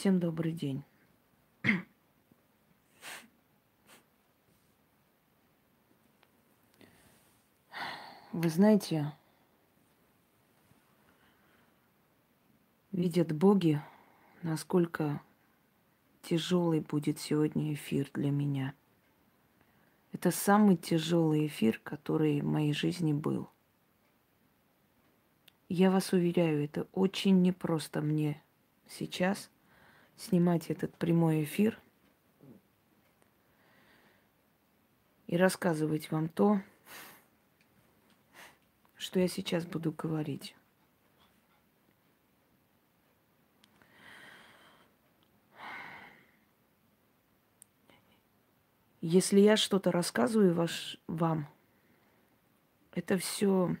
[0.00, 0.82] Всем добрый день.
[8.32, 9.12] Вы знаете,
[12.92, 13.82] видят боги,
[14.40, 15.20] насколько
[16.22, 18.72] тяжелый будет сегодня эфир для меня.
[20.12, 23.50] Это самый тяжелый эфир, который в моей жизни был.
[25.68, 28.42] Я вас уверяю, это очень непросто мне
[28.88, 29.50] сейчас
[30.20, 31.80] снимать этот прямой эфир
[35.26, 36.60] и рассказывать вам то,
[38.96, 40.54] что я сейчас буду говорить.
[49.00, 51.48] Если я что-то рассказываю ваш, вам,
[52.92, 53.74] это все,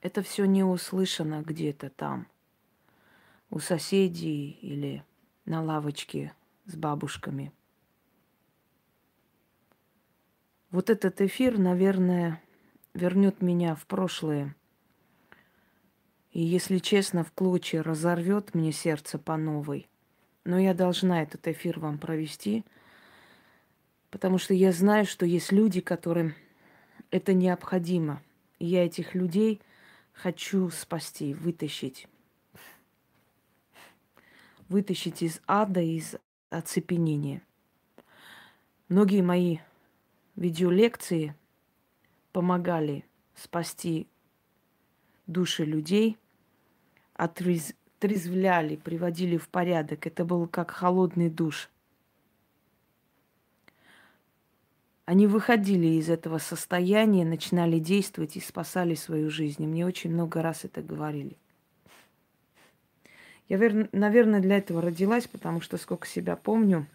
[0.00, 2.28] это все не услышано где-то там,
[3.50, 5.04] у соседей или
[5.44, 6.32] на лавочке
[6.66, 7.52] с бабушками.
[10.70, 12.40] Вот этот эфир, наверное,
[12.94, 14.54] вернет меня в прошлое.
[16.30, 19.88] И, если честно, в клочья разорвет мне сердце по новой.
[20.44, 22.64] Но я должна этот эфир вам провести,
[24.10, 26.34] потому что я знаю, что есть люди, которым
[27.10, 28.22] это необходимо.
[28.60, 29.60] И я этих людей
[30.12, 32.06] хочу спасти, вытащить.
[34.70, 36.14] Вытащить из ада, из
[36.48, 37.42] оцепенения.
[38.88, 39.58] Многие мои
[40.36, 41.34] видеолекции
[42.32, 43.04] помогали
[43.34, 44.06] спасти
[45.26, 46.18] души людей,
[47.14, 50.06] отрезвляли, приводили в порядок.
[50.06, 51.68] Это был как холодный душ.
[55.04, 59.64] Они выходили из этого состояния, начинали действовать и спасали свою жизнь.
[59.64, 61.36] И мне очень много раз это говорили.
[63.50, 63.58] Я,
[63.92, 66.86] наверное, для этого родилась, потому что сколько себя помню,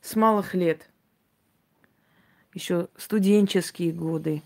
[0.00, 0.88] с малых лет–
[2.56, 4.42] еще студенческие годы,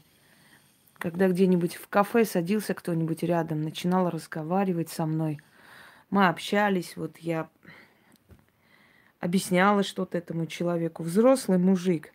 [0.99, 5.39] когда где-нибудь в кафе садился кто-нибудь рядом, начинал разговаривать со мной.
[6.11, 7.49] Мы общались, вот я
[9.21, 11.05] объясняла что-то этому человеку.
[11.05, 12.13] Взрослый мужик.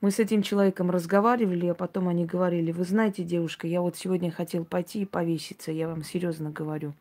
[0.00, 4.30] Мы с этим человеком разговаривали, а потом они говорили, вы знаете, девушка, я вот сегодня
[4.30, 6.94] хотел пойти и повеситься, я вам серьезно говорю.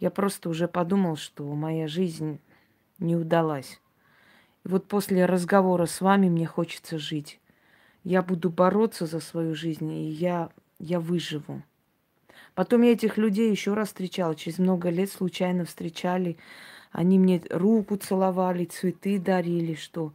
[0.00, 2.38] Я просто уже подумал, что моя жизнь
[2.98, 3.80] не удалась.
[4.64, 7.40] И вот после разговора с вами мне хочется жить.
[8.04, 11.62] Я буду бороться за свою жизнь, и я, я выживу.
[12.54, 16.36] Потом я этих людей еще раз встречала, через много лет случайно встречали.
[16.92, 20.12] Они мне руку целовали, цветы дарили, что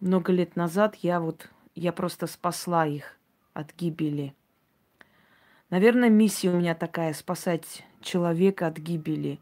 [0.00, 3.16] много лет назад я вот, я просто спасла их
[3.52, 4.34] от гибели.
[5.70, 9.40] Наверное, миссия у меня такая, спасать человека от гибели.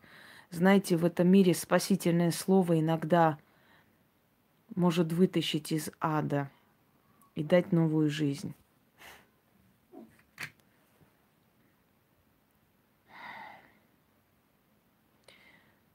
[0.50, 3.38] Знаете, в этом мире спасительное слово иногда
[4.74, 6.50] может вытащить из ада
[7.34, 8.54] и дать новую жизнь.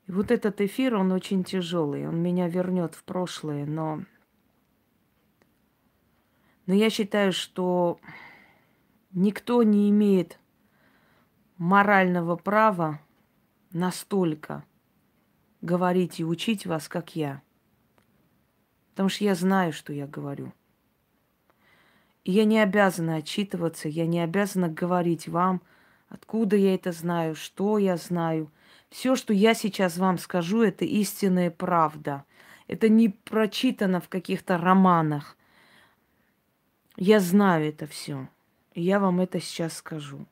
[0.08, 4.04] И вот этот эфир, он очень тяжелый, он меня вернет в прошлое, но,
[6.66, 8.00] но я считаю, что
[9.12, 10.40] никто не имеет
[11.58, 13.00] морального права
[13.72, 14.64] настолько
[15.62, 17.42] говорить и учить вас, как я.
[18.92, 20.54] Потому что я знаю, что я говорю.
[22.24, 25.62] И я не обязана отчитываться, я не обязана говорить вам,
[26.10, 28.52] откуда я это знаю, что я знаю.
[28.90, 32.26] Все, что я сейчас вам скажу, это истинная правда.
[32.68, 35.38] Это не прочитано в каких-то романах.
[36.98, 38.28] Я знаю это все.
[38.76, 40.26] Я вам это сейчас скажу.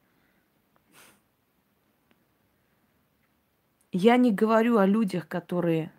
[3.91, 5.91] Я не говорю о людях, которые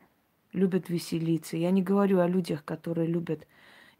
[0.53, 1.56] любят веселиться.
[1.56, 3.47] Я не говорю о людях, которые любят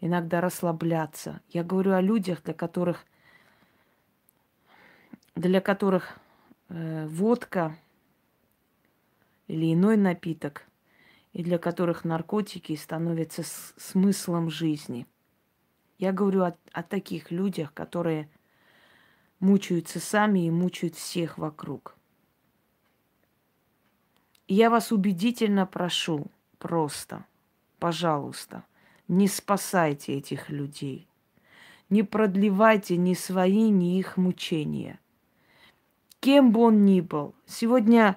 [0.01, 1.41] иногда расслабляться.
[1.49, 3.05] Я говорю о людях, для которых,
[5.35, 6.19] для которых
[6.69, 7.77] э, водка
[9.49, 10.67] или иной напиток,
[11.33, 13.43] и для которых наркотики становятся
[13.77, 15.07] смыслом жизни.
[16.01, 18.29] Я говорю о, о таких людях, которые
[19.39, 21.95] мучаются сами и мучают всех вокруг.
[24.49, 26.27] И я вас убедительно прошу–
[26.59, 27.25] просто,
[27.79, 28.65] пожалуйста,
[29.09, 31.09] не спасайте этих людей.
[31.89, 35.01] Не продлевайте ни свои, ни их мучения.
[36.21, 37.35] Кем бы он ни был.
[37.47, 38.17] Сегодня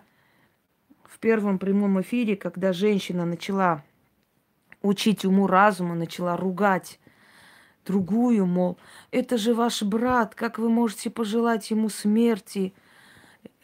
[1.03, 3.83] в первом прямом эфире, когда женщина начала
[4.81, 6.99] учить уму разуму, начала ругать
[7.85, 8.77] другую, мол,
[9.11, 12.73] это же ваш брат, как вы можете пожелать ему смерти?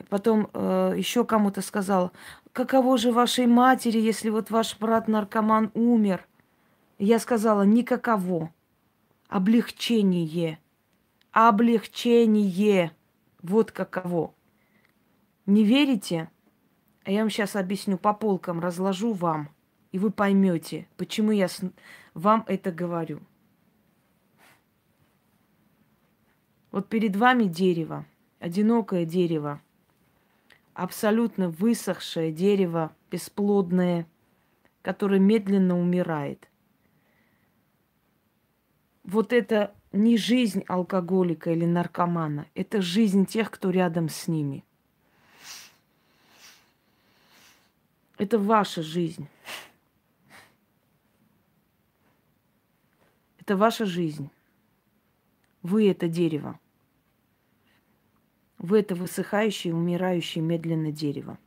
[0.09, 2.11] Потом э, еще кому-то сказала,
[2.53, 6.25] каково же вашей матери, если вот ваш брат-наркоман умер?
[6.97, 8.53] Я сказала, никаково.
[9.27, 10.59] Облегчение.
[11.31, 12.91] Облегчение.
[13.41, 14.33] Вот каково.
[15.45, 16.29] Не верите?
[17.03, 19.49] А я вам сейчас объясню, по полкам разложу вам,
[19.91, 21.47] и вы поймете, почему я
[22.13, 23.21] вам это говорю.
[26.71, 28.05] Вот перед вами дерево,
[28.39, 29.61] одинокое дерево,
[30.73, 34.07] абсолютно высохшее дерево, бесплодное,
[34.81, 36.47] которое медленно умирает.
[39.03, 44.63] Вот это не жизнь алкоголика или наркомана, это жизнь тех, кто рядом с ними.
[48.17, 49.27] Это ваша жизнь.
[53.39, 54.29] Это ваша жизнь.
[55.61, 56.59] Вы это дерево.
[58.57, 61.37] Вы это высыхающее, умирающее медленно дерево.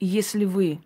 [0.00, 0.80] И если вы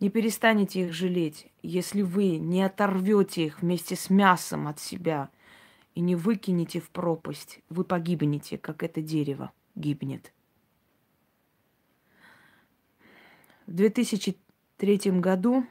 [0.00, 5.30] не перестанете их жалеть, если вы не оторвете их вместе с мясом от себя
[5.94, 10.32] и не выкинете в пропасть, вы погибнете, как это дерево гибнет.
[13.66, 15.64] В 2003 году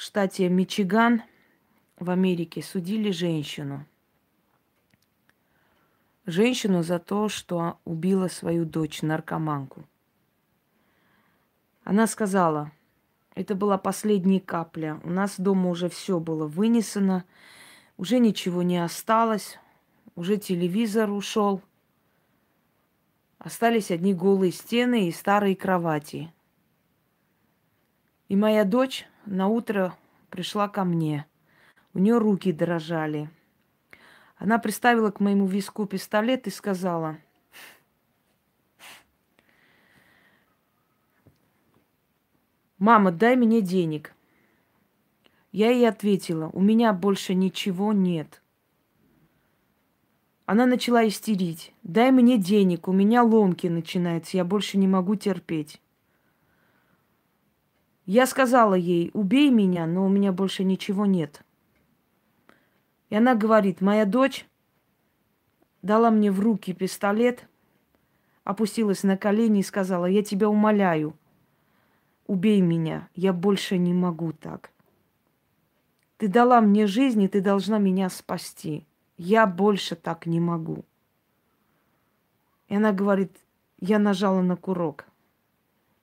[0.00, 1.24] в штате Мичиган
[1.98, 3.84] в Америке судили женщину.
[6.24, 9.84] Женщину за то, что убила свою дочь, наркоманку.
[11.84, 12.72] Она сказала,
[13.34, 14.98] это была последняя капля.
[15.04, 17.26] У нас дома уже все было вынесено,
[17.98, 19.58] уже ничего не осталось,
[20.16, 21.60] уже телевизор ушел.
[23.38, 26.32] Остались одни голые стены и старые кровати.
[28.30, 29.96] И моя дочь на утро
[30.30, 31.26] пришла ко мне.
[31.94, 33.30] У нее руки дрожали.
[34.36, 37.18] Она приставила к моему виску пистолет и сказала,
[42.78, 44.14] «Мама, дай мне денег».
[45.52, 48.40] Я ей ответила, у меня больше ничего нет.
[50.46, 51.74] Она начала истерить.
[51.82, 55.80] Дай мне денег, у меня ломки начинаются, я больше не могу терпеть.
[58.06, 61.42] Я сказала ей, убей меня, но у меня больше ничего нет.
[63.08, 64.46] И она говорит, моя дочь
[65.82, 67.48] дала мне в руки пистолет,
[68.44, 71.14] опустилась на колени и сказала, я тебя умоляю,
[72.26, 74.70] убей меня, я больше не могу так.
[76.16, 78.86] Ты дала мне жизнь, и ты должна меня спасти.
[79.16, 80.84] Я больше так не могу.
[82.68, 83.34] И она говорит,
[83.80, 85.06] я нажала на курок.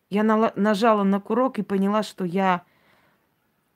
[0.09, 2.63] Я нажала на курок и поняла, что я,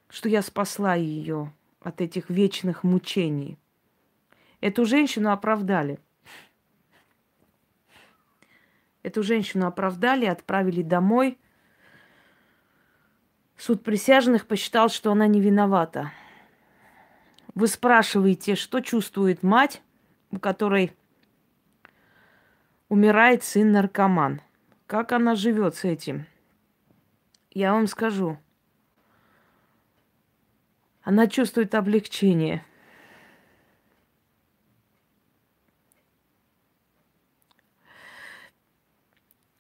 [0.10, 3.58] что я спасла ее от этих вечных мучений.
[4.62, 6.00] Эту женщину оправдали.
[9.04, 11.38] Эту женщину оправдали, отправили домой.
[13.58, 16.12] Суд присяжных посчитал, что она не виновата.
[17.56, 19.82] Вы спрашиваете, что чувствует мать,
[20.30, 20.94] у которой
[22.88, 24.42] умирает сын-наркоман–
[24.92, 26.26] как она живет с этим?
[27.52, 28.38] Я вам скажу.
[31.02, 32.66] Она чувствует облегчение.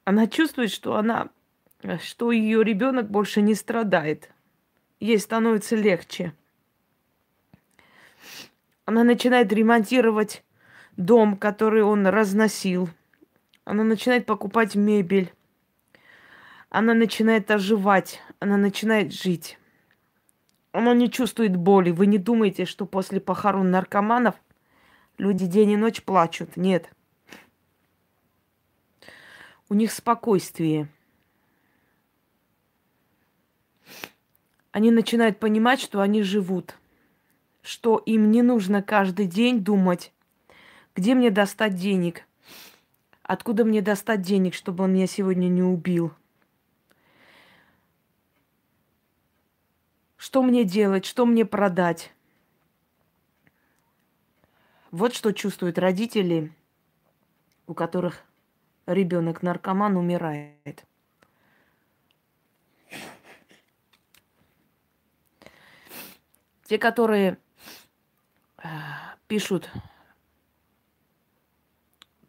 [0.04, 1.30] Она чувствует, что она,
[2.02, 4.30] что ее ребенок больше не страдает.
[5.00, 6.34] Ей становится легче.
[8.84, 10.44] Она начинает ремонтировать
[10.98, 12.90] дом, который он разносил–
[13.64, 15.34] она начинает покупать мебель.
[16.70, 18.22] Она начинает оживать.
[18.40, 19.60] Она начинает жить.
[20.72, 21.92] Она не чувствует боли.
[21.92, 24.36] Вы не думаете, что после похорон наркоманов
[25.18, 26.58] люди день и ночь плачут.
[26.58, 26.90] Нет.
[29.70, 30.88] У них спокойствие.
[34.72, 36.78] Они начинают понимать, что они живут.
[37.62, 40.12] Что им не нужно каждый день думать,
[40.96, 42.24] где мне достать денег–
[43.32, 46.14] Откуда мне достать денег, чтобы он меня сегодня не убил?
[50.18, 51.06] Что мне делать?
[51.06, 52.12] Что мне продать?
[54.92, 56.52] Вот что чувствуют родители,
[57.68, 58.22] у которых
[58.86, 60.86] ребенок наркоман умирает.
[66.66, 67.38] Те, которые
[68.58, 68.68] э,
[69.30, 69.72] пишут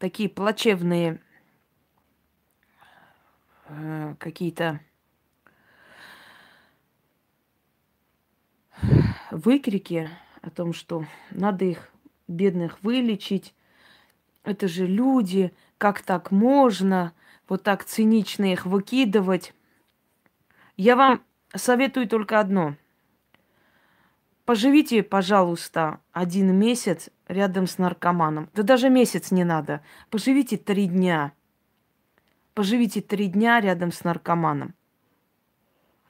[0.03, 1.21] такие плачевные
[3.69, 4.81] э, какие-то
[9.31, 11.89] выкрики о том, что надо их,
[12.27, 13.55] бедных, вылечить.
[14.43, 17.13] Это же люди, как так можно
[17.49, 19.55] вот так цинично их выкидывать.
[20.77, 21.23] Я вам
[21.55, 22.75] советую только одно.
[24.47, 28.49] Поживите, пожалуйста, один месяц рядом с наркоманом.
[28.55, 29.83] Да даже месяц не надо.
[30.11, 31.33] Поживите три дня.
[32.55, 34.75] Поживите три дня рядом с наркоманом.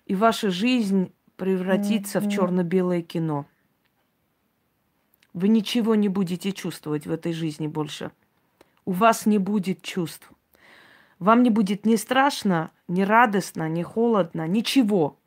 [0.06, 2.28] И ваша жизнь превратится mm-hmm.
[2.28, 3.46] в черно-белое кино.
[5.32, 8.10] Вы ничего не будете чувствовать в этой жизни больше.
[8.84, 10.30] У вас не будет чувств.
[11.18, 15.18] Вам не будет ни страшно, ни радостно, ни холодно, ничего.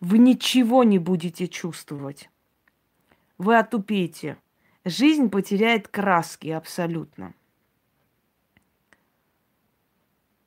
[0.00, 2.28] Вы ничего не будете чувствовать.
[3.38, 4.36] Вы отупеете.
[4.84, 7.34] Жизнь потеряет краски абсолютно.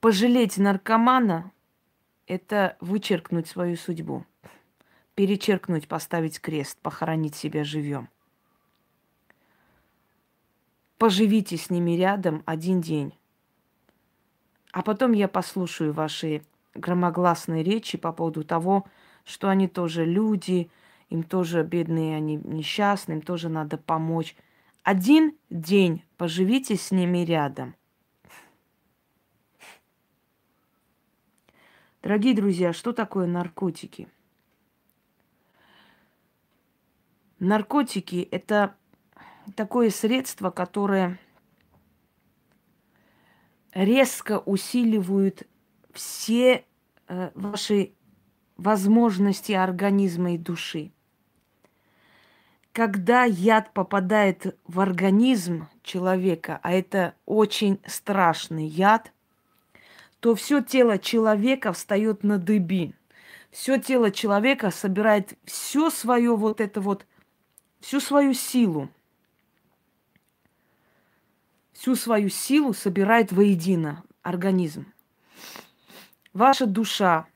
[0.01, 1.53] Пожалеть наркомана–
[2.27, 4.25] это вычеркнуть свою судьбу.
[5.15, 8.09] Перечеркнуть, поставить крест, похоронить себя живем.
[10.97, 13.17] Поживите с ними рядом один день.
[14.71, 18.85] А потом я послушаю ваши громогласные речи по поводу того,
[19.23, 20.69] что они тоже люди,
[21.09, 24.35] им тоже бедные, они несчастные, им тоже надо помочь.
[24.83, 27.75] Один день поживите с ними рядом.
[32.01, 34.07] Дорогие друзья, что такое наркотики?
[37.39, 38.75] Наркотики– это
[39.55, 41.19] такое средство, которое
[43.73, 45.47] резко усиливает
[45.93, 46.63] все
[47.07, 47.94] э, ваши
[48.57, 50.91] возможности организма и души.
[52.71, 59.11] Когда яд попадает в организм человека, а это очень страшный яд,
[60.19, 62.93] то все тело человека встает на дыбы.
[63.51, 67.05] Все тело человека собирает все свое вот это вот,
[67.79, 68.89] всю свою силу.
[71.71, 74.91] Всю свою силу собирает воедино организм.
[76.33, 77.27] Ваша душа,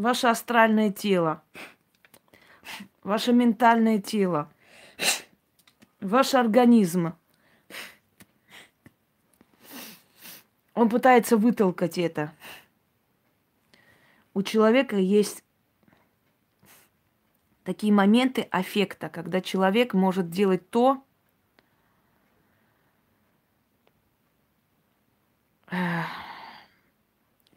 [0.00, 1.42] ваше астральное тело,
[3.02, 4.50] ваше ментальное тело,
[6.00, 7.12] ваш организм.
[10.74, 12.32] Он пытается вытолкать это.
[14.32, 15.44] У человека есть
[17.64, 21.04] такие моменты аффекта, когда человек может делать то,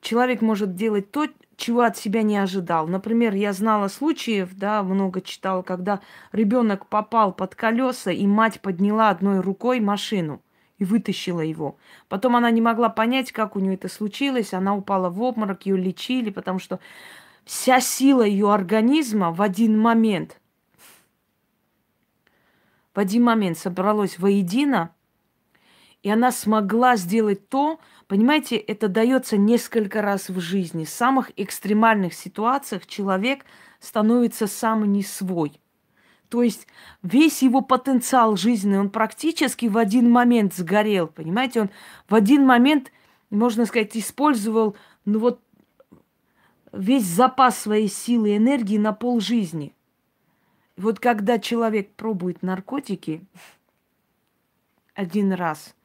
[0.02, 2.88] человек может делать то, чего от себя не ожидал.
[2.88, 9.10] Например, я знала случаев, да, много читала, когда ребенок попал под колеса, и мать подняла
[9.10, 10.42] одной рукой машину
[10.80, 11.78] и вытащила его.
[12.10, 14.54] Потом она не могла понять, как у нее это случилось.
[14.54, 16.80] Она упала в обморок, ее лечили, потому что
[17.46, 20.40] вся сила ее организма в один момент,
[22.94, 24.94] в один момент собралась воедино,
[26.04, 27.80] и она смогла сделать то,
[28.14, 30.86] Понимаете, это дается несколько раз в жизни.
[30.86, 33.44] В самых экстремальных ситуациях человек
[33.80, 35.60] становится сам не свой.
[36.30, 36.68] То есть
[37.02, 41.08] весь его потенциал жизни, он практически в один момент сгорел.
[41.08, 41.70] Понимаете, он
[42.08, 42.92] в один момент,
[43.32, 45.42] можно сказать, использовал ну вот,
[46.72, 49.74] весь запас своей силы и энергии на пол жизни.
[50.78, 53.26] Вот когда человек пробует наркотики
[54.94, 55.74] один раз–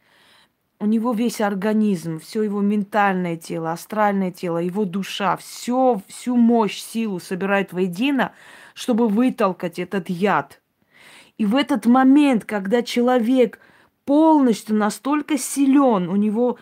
[0.81, 6.81] у него весь организм, все его ментальное тело, астральное тело, его душа, все, всю мощь,
[6.81, 8.33] силу собирает воедино,
[8.75, 10.61] чтобы вытолкать этот яд.
[11.37, 13.61] И в этот момент, когда человек
[14.05, 16.59] полностью настолько силен, у него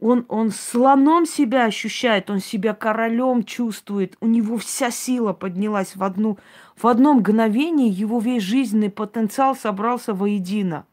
[0.00, 6.02] он, он слоном себя ощущает, он себя королем чувствует, у него вся сила поднялась в,
[6.02, 6.38] одну,
[6.76, 10.86] в одно мгновение, его весь жизненный потенциал собрался воедино.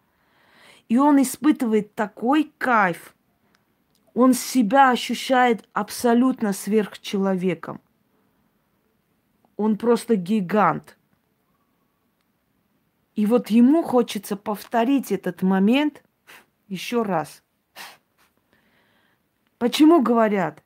[0.87, 3.15] И он испытывает такой кайф.
[4.13, 7.81] Он себя ощущает абсолютно сверхчеловеком.
[9.57, 10.97] Он просто гигант.
[13.15, 16.03] И вот ему хочется повторить этот момент
[16.67, 17.43] еще раз.
[19.57, 20.63] Почему говорят?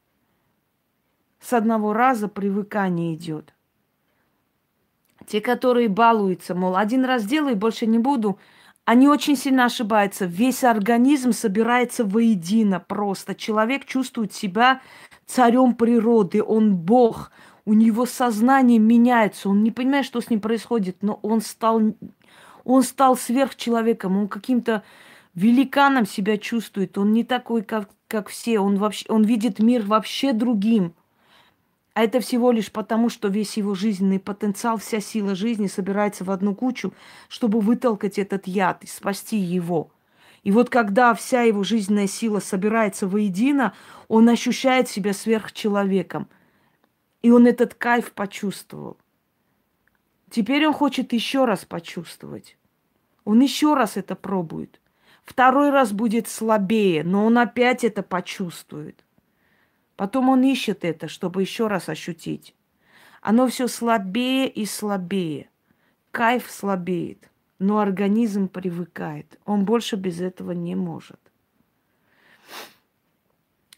[1.40, 3.54] С одного раза привыкание идет.
[5.26, 8.38] Те, которые балуются, мол, один раз делаю, больше не буду–
[8.86, 10.26] они очень сильно ошибаются.
[10.26, 13.36] Весь организм собирается воедино просто.
[13.36, 14.82] Человек чувствует себя
[15.26, 17.32] царем природы, он бог,
[17.66, 21.82] у него сознание меняется, он не понимает, что с ним происходит, но он стал,
[22.64, 24.84] он стал сверхчеловеком, он каким-то
[25.36, 30.34] великаном себя чувствует, он не такой, как, как все, он, вообще, он видит мир вообще
[30.34, 30.94] другим.
[31.94, 36.32] А это всего лишь потому, что весь его жизненный потенциал, вся сила жизни собирается в
[36.32, 36.94] одну кучу,
[37.28, 39.92] чтобы вытолкать этот яд и спасти его.
[40.44, 43.74] И вот когда вся его жизненная сила собирается воедино,
[44.08, 46.30] он ощущает себя сверхчеловеком.
[47.22, 48.98] И он этот кайф почувствовал.
[50.30, 52.58] Теперь он хочет еще раз почувствовать.
[53.26, 54.80] Он еще раз это пробует.
[55.24, 59.04] Второй раз будет слабее, но он опять это почувствует.
[59.96, 62.56] Потом он ищет это, чтобы еще раз ощутить.
[63.22, 65.50] Оно все слабее и слабее.
[66.12, 67.30] Кайф слабеет,
[67.60, 69.40] но организм привыкает.
[69.46, 71.20] Он больше без этого не может.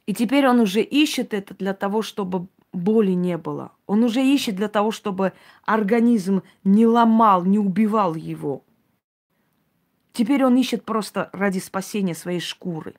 [0.05, 3.71] И теперь он уже ищет это для того, чтобы боли не было.
[3.85, 8.63] Он уже ищет для того, чтобы организм не ломал, не убивал его.
[10.11, 12.95] Теперь он ищет просто ради спасения своей шкуры.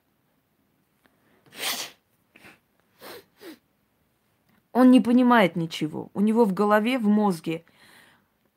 [4.75, 6.09] Он не понимает ничего.
[6.13, 7.63] У него в голове, в мозге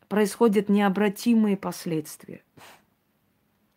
[0.09, 2.43] происходят необратимые последствия.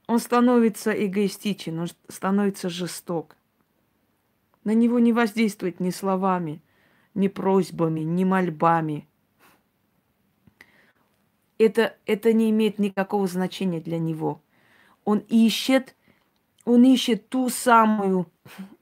[0.07, 3.37] Он становится эгоистичен, он становится жесток.
[4.63, 6.63] На него не воздействует ни словами,
[7.13, 9.07] ни просьбами, ни мольбами.
[11.59, 14.41] Это, это не имеет никакого значения для него.
[15.05, 15.95] Он ищет,
[16.65, 18.25] он ищет ту самую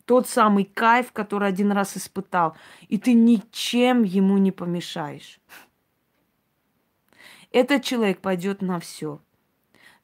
[0.09, 5.39] тот самый кайф, который один раз испытал, и ты ничем ему не помешаешь.
[7.51, 9.21] Этот человек пойдет на все.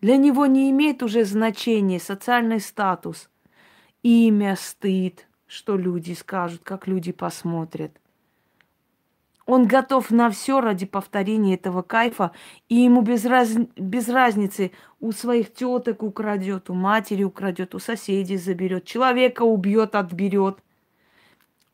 [0.01, 3.31] Для него не имеет уже значения социальный статус,
[4.03, 7.99] имя, стыд, что люди скажут, как люди посмотрят.
[9.45, 12.31] Он готов на все ради повторения этого кайфа,
[12.67, 13.53] и ему без, раз...
[13.75, 20.57] без разницы у своих теток украдет, у матери украдет, у соседей заберет, человека убьет, отберет,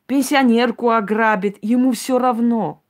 [0.06, 2.82] пенсионерку ограбит, ему все равно.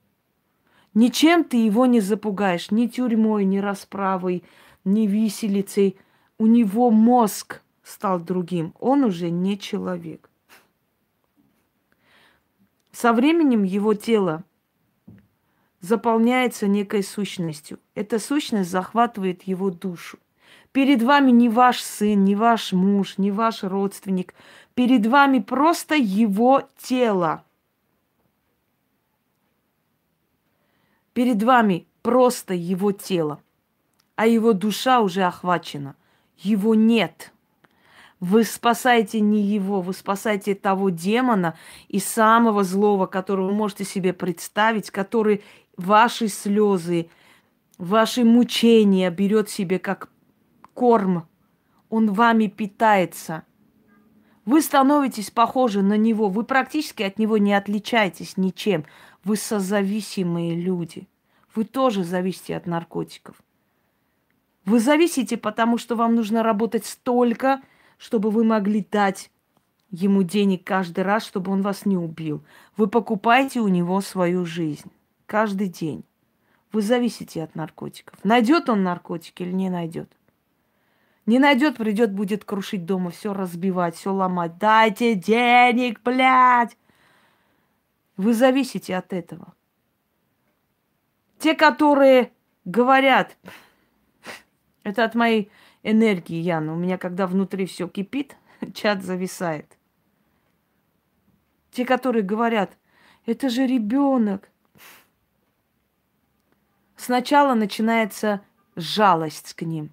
[0.95, 4.43] Ничем ты его не запугаешь, ни тюрьмой, ни расправой,
[4.85, 5.97] ни виселицей.
[6.39, 10.29] У него мозг стал другим, он уже не человек.
[12.90, 14.45] Со временем его тело
[15.83, 17.79] заполняется некой сущностью.
[17.95, 20.18] Эта сущность захватывает его душу.
[20.71, 24.33] Перед вами не ваш сын, не ваш муж, не ваш родственник.
[24.75, 27.45] Перед вами просто его тело.
[31.12, 33.42] Перед вами просто его тело,
[34.16, 35.95] а его душа уже охвачена.
[36.38, 37.33] Его нет.
[38.18, 44.12] Вы спасаете не его, вы спасаете того демона и самого злого, которого вы можете себе
[44.12, 45.42] представить, который
[45.77, 47.09] ваши слезы,
[47.79, 50.11] ваши мучения берет себе как
[50.75, 51.29] корм.
[51.89, 53.45] Он вами питается.
[54.45, 56.29] Вы становитесь похожи на него.
[56.29, 58.85] Вы практически от него не отличаетесь ничем.
[59.25, 61.09] Вы созависимые люди.
[61.55, 63.37] Вы тоже зависите от наркотиков.
[64.65, 67.61] Вы зависите, потому что вам нужно работать столько,
[67.99, 69.31] чтобы вы могли дать
[69.91, 72.43] ему денег каждый раз, чтобы он вас не убил.
[72.77, 74.91] Вы покупаете у него свою жизнь
[75.33, 76.05] каждый день.
[76.73, 78.23] Вы зависите от наркотиков.
[78.23, 80.14] Найдет он наркотики или не найдет?
[81.25, 84.59] Не найдет, придет, будет крушить дома, все разбивать, все ломать.
[84.59, 86.77] Дайте денег, блядь!
[88.18, 89.55] Вы зависите от этого.
[91.38, 92.33] Те, которые
[92.66, 93.38] говорят,
[94.83, 95.51] это от моей
[95.83, 96.75] энергии, Яна.
[96.75, 98.37] У меня, когда внутри все кипит,
[98.75, 99.79] чат зависает.
[101.71, 102.77] Те, которые говорят,
[103.25, 104.52] это же ребенок,
[107.03, 108.43] Сначала начинается
[108.77, 109.93] жалость к ним.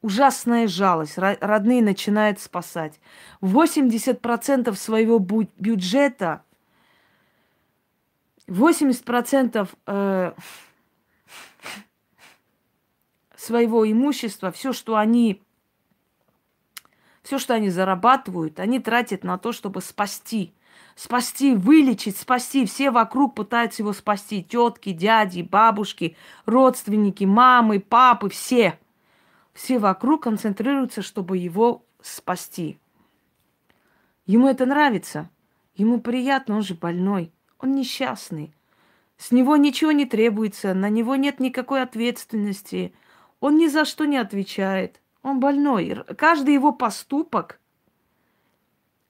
[0.00, 1.18] Ужасная жалость.
[1.18, 2.98] Родные начинают спасать.
[3.42, 6.42] 80% своего бюджета,
[8.46, 10.32] 80% э,
[13.36, 15.42] своего имущества, все, что они
[17.22, 20.54] все, что они зарабатывают, они тратят на то, чтобы спасти
[21.00, 22.66] спасти, вылечить, спасти.
[22.66, 24.44] Все вокруг пытаются его спасти.
[24.44, 28.78] Тетки, дяди, бабушки, родственники, мамы, папы, все.
[29.54, 32.78] Все вокруг концентрируются, чтобы его спасти.
[34.26, 35.30] Ему это нравится.
[35.74, 37.32] Ему приятно, он же больной.
[37.58, 38.52] Он несчастный.
[39.16, 42.94] С него ничего не требуется, на него нет никакой ответственности.
[43.40, 45.00] Он ни за что не отвечает.
[45.22, 46.04] Он больной.
[46.16, 47.59] Каждый его поступок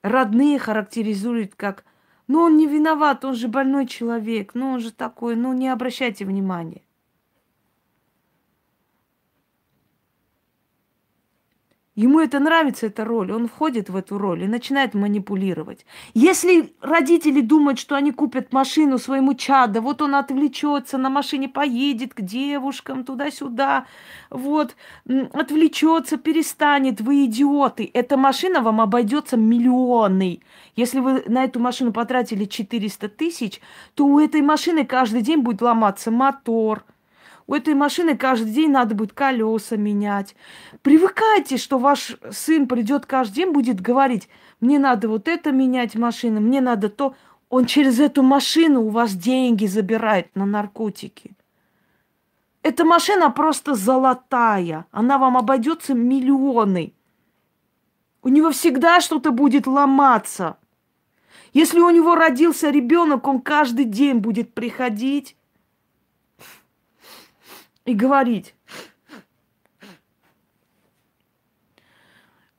[0.03, 1.85] родные характеризуют как
[2.27, 6.25] «ну он не виноват, он же больной человек, ну он же такой, ну не обращайте
[6.25, 6.83] внимания».
[11.97, 13.33] Ему это нравится, эта роль.
[13.33, 15.85] Он входит в эту роль и начинает манипулировать.
[16.15, 22.15] Если родители думают, что они купят машину своему чаду, вот он отвлечется, на машине поедет
[22.15, 23.87] к девушкам туда-сюда,
[24.31, 24.77] вот,
[25.33, 27.91] отвлечется, перестанет, вы идиоты.
[27.93, 30.43] Эта машина вам обойдется миллионы.
[30.77, 33.61] Если вы на эту машину потратили 400 тысяч,
[33.97, 36.85] то у этой машины каждый день будет ломаться мотор–
[37.51, 40.37] у этой машины каждый день надо будет колеса менять.
[40.83, 44.29] Привыкайте, что ваш сын придет каждый день, будет говорить,
[44.61, 47.17] мне надо вот это менять машину, мне надо то.
[47.49, 51.33] Он через эту машину у вас деньги забирает на наркотики.
[52.63, 54.87] Эта машина просто золотая.
[54.93, 56.95] Она вам обойдется миллионы.
[58.23, 60.57] У него всегда что-то будет ломаться.
[61.53, 65.35] Если у него родился ребенок, он каждый день будет приходить
[67.91, 68.55] и говорить,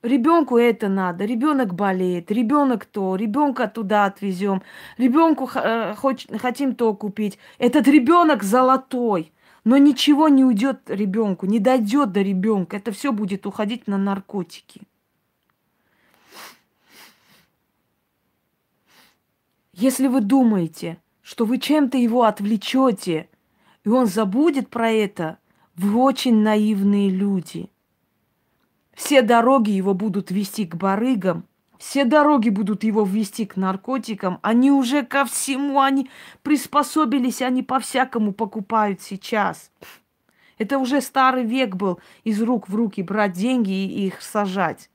[0.03, 4.63] Ребенку это надо, ребенок болеет, ребенок то, ребенка туда отвезем,
[4.97, 7.37] ребенку э, хотим то купить.
[7.59, 9.31] Этот ребенок золотой,
[9.63, 12.77] но ничего не уйдет ребенку, не дойдет до ребенка.
[12.77, 14.81] Это все будет уходить на наркотики.
[19.73, 23.29] Если вы думаете, что вы чем-то его отвлечете,
[23.83, 25.37] и он забудет про это.
[25.75, 27.69] Вы очень наивные люди.
[28.93, 31.45] Все дороги его будут вести к барыгам,
[31.81, 34.37] все дороги будут его вести к наркотикам.
[34.43, 36.11] Они уже ко всему, они
[36.43, 39.71] приспособились, они по-всякому покупают сейчас.
[40.59, 44.91] Это уже старый век был из рук в руки брать деньги и их сажать.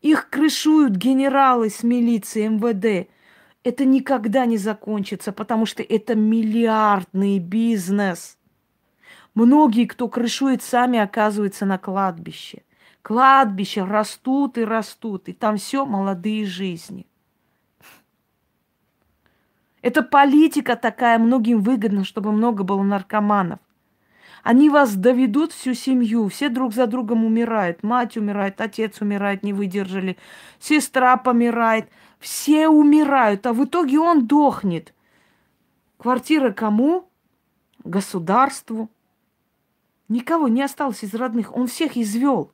[0.00, 3.10] Их крышуют генералы с милицией, МВД
[3.62, 8.38] это никогда не закончится, потому что это миллиардный бизнес.
[9.34, 12.62] Многие, кто крышует, сами оказываются на кладбище.
[13.02, 17.06] Кладбища растут и растут, и там все молодые жизни.
[19.82, 23.60] Это политика такая, многим выгодно, чтобы много было наркоманов.
[24.42, 27.82] Они вас доведут всю семью, все друг за другом умирают.
[27.82, 30.16] Мать умирает, отец умирает, не выдержали,
[30.58, 34.94] сестра помирает– все умирают, а в итоге он дохнет.
[35.96, 37.08] Квартира кому?
[37.82, 38.90] Государству.
[40.08, 41.56] Никого не осталось из родных.
[41.56, 42.52] Он всех извел.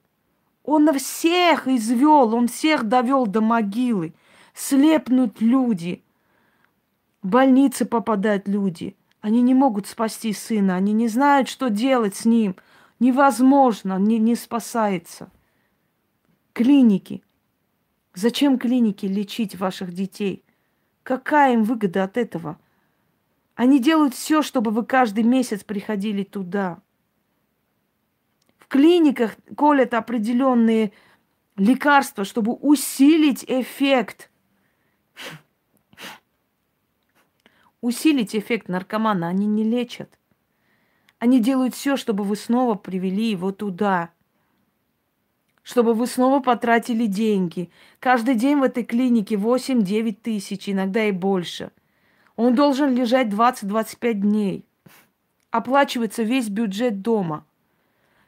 [0.63, 4.15] Он всех извел, он всех довел до могилы.
[4.55, 6.03] Слепнут люди.
[7.23, 8.97] В больницы попадают люди.
[9.21, 12.57] Они не могут спасти сына, они не знают, что делать с ним.
[13.01, 15.31] Невозможно, не, не спасается.
[16.53, 17.23] Клиники.
[18.17, 20.43] Зачем клинике лечить ваших детей?
[21.03, 22.59] Какая им выгода от этого?
[23.55, 26.81] Они делают все, чтобы вы каждый месяц приходили туда.
[28.57, 30.93] В клиниках колят определенные
[31.57, 34.31] лекарства, чтобы усилить эффект.
[37.83, 40.19] Усилить эффект наркомана они не лечат.
[41.19, 44.09] Они делают все, чтобы вы снова привели его туда–
[45.67, 47.71] чтобы вы снова потратили деньги.
[47.99, 51.73] Каждый день в этой клинике 8-9 тысяч, иногда и больше.
[52.37, 54.65] Он должен лежать 20-25 дней.
[55.51, 57.45] Оплачивается весь бюджет дома.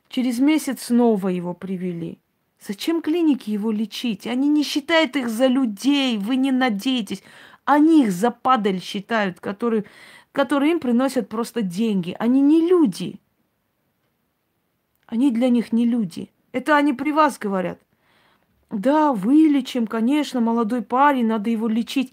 [0.09, 2.19] Через месяц снова его привели.
[2.61, 4.27] Зачем клинике его лечить?
[4.27, 7.23] Они не считают их за людей, вы не надеетесь.
[7.65, 9.85] Они их за падаль считают, которые,
[10.33, 12.17] которые им приносят просто деньги.
[12.19, 13.21] Они не люди.
[15.07, 16.33] Они для них не люди.
[16.59, 17.79] Это они при вас говорят.
[18.69, 22.13] Да, вылечим, конечно, молодой парень, надо его лечить.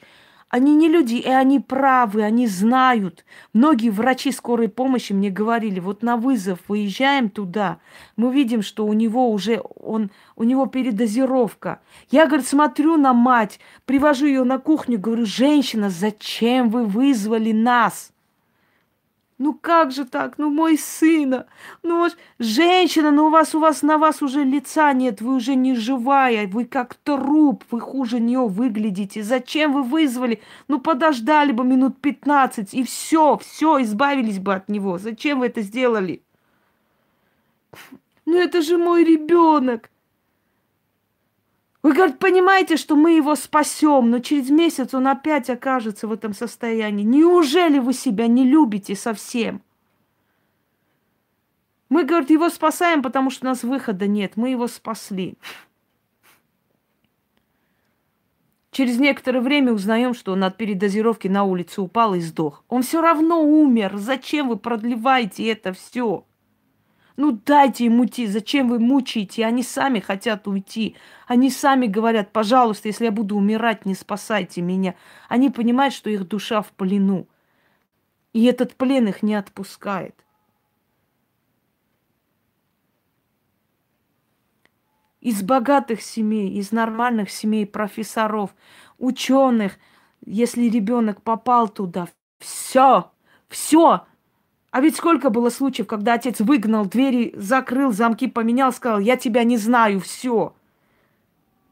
[0.50, 3.26] Они не люди, и они правы, они знают.
[3.54, 7.80] Многие врачи скорой помощи мне говорили, вот на вызов выезжаем туда,
[8.18, 11.80] мы видим, что у него уже, он, у него передозировка.
[12.12, 18.12] Я, говорит, смотрю на мать, привожу ее на кухню, говорю, женщина, зачем вы вызвали нас?
[19.38, 20.38] Ну как же так?
[20.38, 21.48] Ну мой сына,
[21.84, 25.56] ну ваш женщина, ну, у вас у вас на вас уже лица нет, вы уже
[25.56, 29.24] не живая, вы как труп, вы хуже нее выглядите.
[29.24, 30.42] Зачем вы вызвали?
[30.70, 34.98] Ну подождали бы минут пятнадцать и все, все, избавились бы от него.
[34.98, 36.22] Зачем вы это сделали?
[38.26, 39.90] Ну это же мой ребенок.
[41.86, 46.34] Вы, говорит, понимаете, что мы его спасем, но через месяц он опять окажется в этом
[46.34, 47.04] состоянии.
[47.04, 49.62] Неужели вы себя не любите совсем?
[51.90, 54.36] Мы, говорит, его спасаем, потому что у нас выхода нет.
[54.36, 55.38] Мы его спасли.
[58.72, 62.64] Через некоторое время узнаем, что он от передозировки на улице упал и сдох.
[62.68, 63.98] Он все равно умер.
[63.98, 66.26] Зачем вы продлеваете это все?
[67.18, 68.28] Ну дайте им уйти.
[68.28, 69.46] Зачем вы мучаете?
[69.46, 70.96] Они сами хотят уйти.
[71.28, 74.96] Они сами говорят, пожалуйста, если я буду умирать, не спасайте меня.
[75.30, 77.28] Они понимают, что их душа в плену.
[78.34, 80.16] И этот плен их не отпускает.
[85.22, 88.54] Из богатых семей, из нормальных семей, профессоров,
[89.00, 89.80] ученых,
[90.24, 93.12] если ребенок попал туда, все,
[93.48, 94.06] все,
[94.76, 99.46] а ведь сколько было случаев, когда отец выгнал двери, закрыл, замки поменял, сказал, я тебя
[99.46, 100.54] не знаю, все.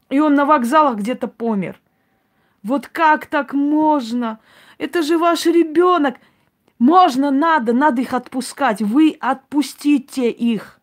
[0.08, 1.78] И он на вокзалах где-то помер.
[2.62, 4.40] Вот как так можно?
[4.78, 6.14] Это же ваш ребенок.
[6.78, 8.80] Можно, надо, надо их отпускать.
[8.80, 10.80] Вы отпустите их.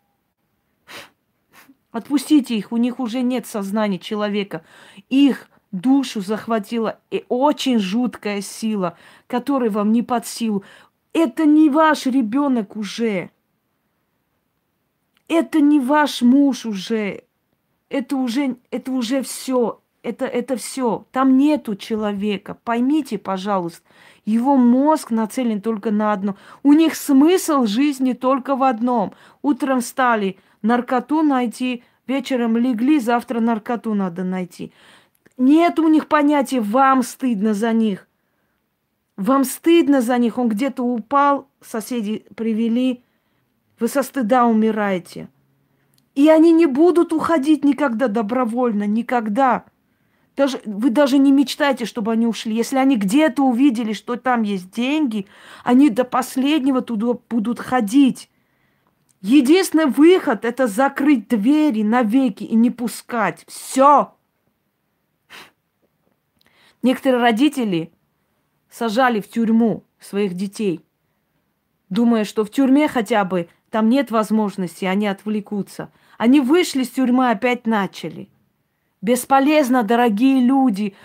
[1.92, 4.64] Отпустите их, у них уже нет сознания человека.
[5.10, 10.64] Их душу захватила и очень жуткая сила, которая вам не под силу.
[11.14, 13.32] Это не ваш ребенок уже.
[15.28, 17.24] Это не ваш муж уже.
[17.90, 19.82] Это уже, это уже все.
[20.04, 21.06] Это, это все.
[21.12, 22.58] Там нету человека.
[22.64, 23.84] Поймите, пожалуйста,
[24.26, 26.38] его мозг нацелен только на одно.
[26.64, 29.14] У них смысл жизни только в одном.
[29.42, 34.72] Утром встали, наркоту найти, вечером легли, завтра наркоту надо найти.
[35.38, 38.08] Нет у них понятия «вам стыдно за них».
[39.22, 43.04] Вам стыдно за них, он где-то упал, соседи привели,
[43.80, 45.30] вы со стыда умираете.
[46.16, 49.66] И они не будут уходить никогда добровольно, никогда.
[50.36, 52.56] Даже, вы даже не мечтайте, чтобы они ушли.
[52.56, 55.28] Если они где-то увидели, что там есть деньги,
[55.64, 58.28] они до последнего туда будут ходить.
[59.22, 63.46] Единственный выход– это закрыть двери навеки и не пускать.
[63.48, 64.16] Все.
[66.82, 67.94] Некоторые родители
[68.72, 70.84] сажали в тюрьму своих детей,
[71.90, 75.92] думая, что в тюрьме хотя бы там нет возможности, они отвлекутся.
[76.18, 78.30] Они вышли из тюрьмы, опять начали.
[79.02, 80.96] Бесполезно, дорогие люди.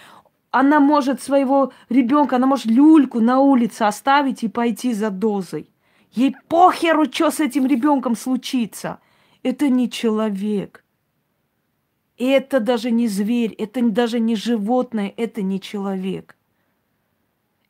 [0.51, 5.69] Она может своего ребенка, она может люльку на улице оставить и пойти за дозой.
[6.13, 9.01] Ей похеру, что с этим ребенком случится.
[9.43, 10.85] Это не человек.
[12.19, 16.36] Это даже не зверь, это даже не животное, это не человек.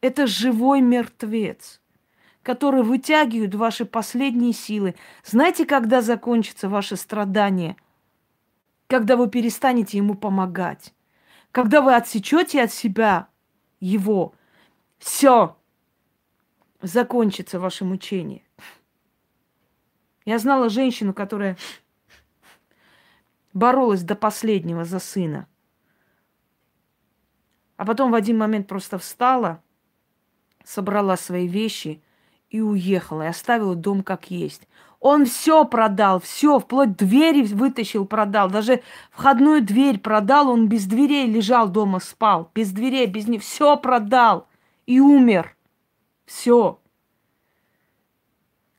[0.00, 1.80] Это живой мертвец,
[2.42, 4.94] который вытягивает ваши последние силы.
[5.24, 7.76] Знаете, когда закончится ваше страдание?
[8.88, 10.94] Когда вы перестанете ему помогать.
[11.50, 13.28] Когда вы отсечете от себя
[13.80, 14.34] его.
[14.98, 15.56] Все.
[16.82, 18.42] Закончится ваше мучение.
[20.24, 21.56] Я знала женщину, которая
[23.54, 25.48] боролась до последнего за сына.
[27.76, 29.62] А потом в один момент просто встала–
[30.66, 32.02] собрала свои вещи
[32.50, 34.68] и уехала, и оставила дом как есть.
[34.98, 38.50] Он все продал, все, вплоть двери вытащил, продал.
[38.50, 42.50] Даже входную дверь продал, он без дверей лежал дома, спал.
[42.54, 43.42] Без дверей, без них.
[43.42, 44.48] Все продал
[44.86, 45.56] и умер.
[46.24, 46.80] Все.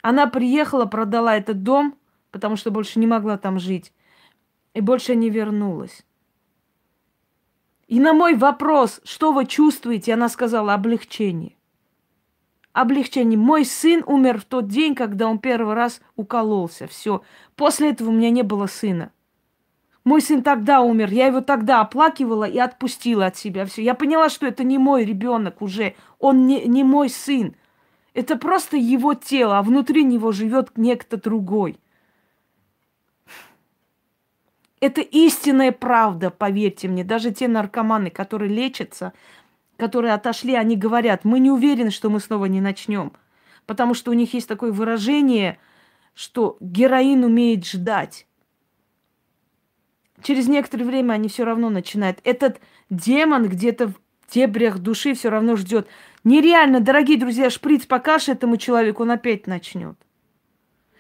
[0.02, 1.96] Она приехала, продала этот дом,
[2.32, 3.94] потому что больше не могла там жить.
[4.74, 6.06] И больше не вернулась.
[7.88, 11.57] И на мой вопрос, что вы чувствуете, она сказала облегчение
[12.82, 13.38] облегчение.
[13.38, 16.88] Мой сын умер в тот день, когда он первый раз укололся.
[16.88, 17.24] Все.
[17.56, 19.12] После этого у меня не было сына.
[20.04, 23.66] Мой сын тогда умер, я его тогда оплакивала и отпустила от себя.
[23.66, 23.84] Все.
[23.84, 27.56] Я поняла, что это не мой ребенок уже, он не, не мой сын.
[28.14, 31.78] Это просто его тело, а внутри него живет некто другой.
[34.80, 37.04] Это истинная правда, поверьте мне.
[37.04, 39.14] Даже те наркоманы, которые лечатся,
[39.78, 43.14] которые отошли, они говорят, мы не уверены, что мы снова не начнем.
[43.66, 45.60] Потому что у них есть такое выражение,
[46.14, 48.28] что героин умеет ждать.
[50.24, 52.20] Через некоторое время они все равно начинают.
[52.24, 52.60] Этот
[52.90, 53.94] демон где-то в
[54.34, 55.88] дебрях души все равно ждет.
[56.24, 59.96] Нереально, дорогие друзья, шприц покажешь этому человеку, он опять начнет.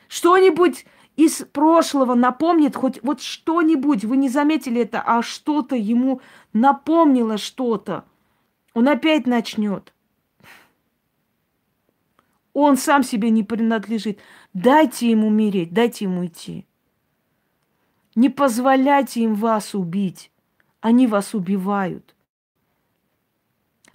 [0.08, 0.86] Что-нибудь
[1.16, 6.22] из прошлого напомнит, хоть вот что-нибудь, вы не заметили это, а что-то ему
[6.54, 8.06] напомнило что-то–
[8.78, 9.92] он опять начнет.
[12.54, 14.20] Он сам себе не принадлежит.
[14.54, 16.68] Дайте ему умереть, дайте ему идти.
[18.14, 20.32] Не позволяйте им вас убить.
[20.80, 22.16] Они вас убивают.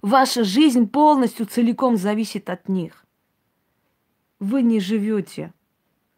[0.01, 3.05] Ваша жизнь полностью целиком зависит от них.
[4.39, 5.53] Вы не живете.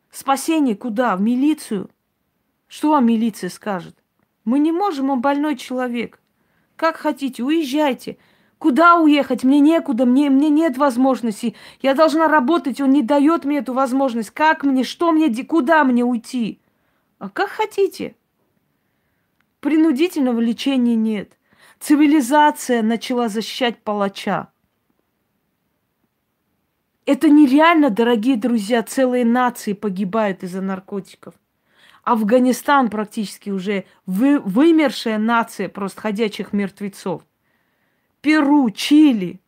[0.09, 1.15] Спасение куда?
[1.15, 1.91] В милицию?
[2.65, 3.95] Что вам милиция скажет?
[4.43, 6.19] Мы не можем, он больной человек.
[6.75, 8.17] Как хотите, уезжайте.
[8.65, 9.43] Куда уехать?
[9.43, 11.55] Мне некуда, мне, мне нет возможности.
[11.83, 14.31] Я должна работать, он не дает мне эту возможность.
[14.31, 16.59] Как мне, что мне, куда мне уйти?
[17.19, 18.15] А как хотите.
[19.59, 21.37] Принудительного лечения нет.
[21.79, 24.47] Цивилизация начала защищать палача.
[27.05, 31.35] Это нереально, дорогие друзья, целые нации погибают из-за наркотиков.
[32.01, 37.21] Афганистан практически уже вы, вымершая нация просто ходячих мертвецов.
[38.25, 39.39] Перу, Чили,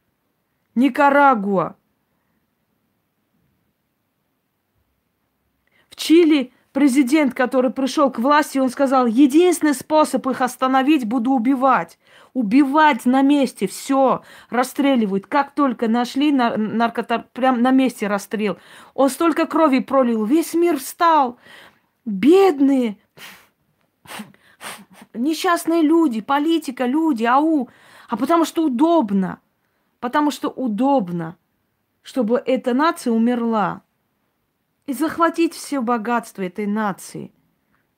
[0.75, 1.77] Никарагуа.
[5.89, 11.97] В Чили президент, который пришел к власти, он сказал, единственный способ их остановить, буду убивать.
[12.35, 15.25] Убивать на месте, все, расстреливают.
[15.25, 18.59] Как только нашли наркотар, прям на месте расстрел.
[18.93, 21.39] Он столько крови пролил, весь мир встал.
[22.05, 22.99] Бедные,
[25.15, 27.69] несчастные люди, политика, люди, ау.
[28.07, 29.39] А потому что удобно.
[29.99, 31.37] Потому что удобно,
[32.01, 33.81] чтобы эта нация умерла
[34.85, 37.31] и захватить все богатство этой нации.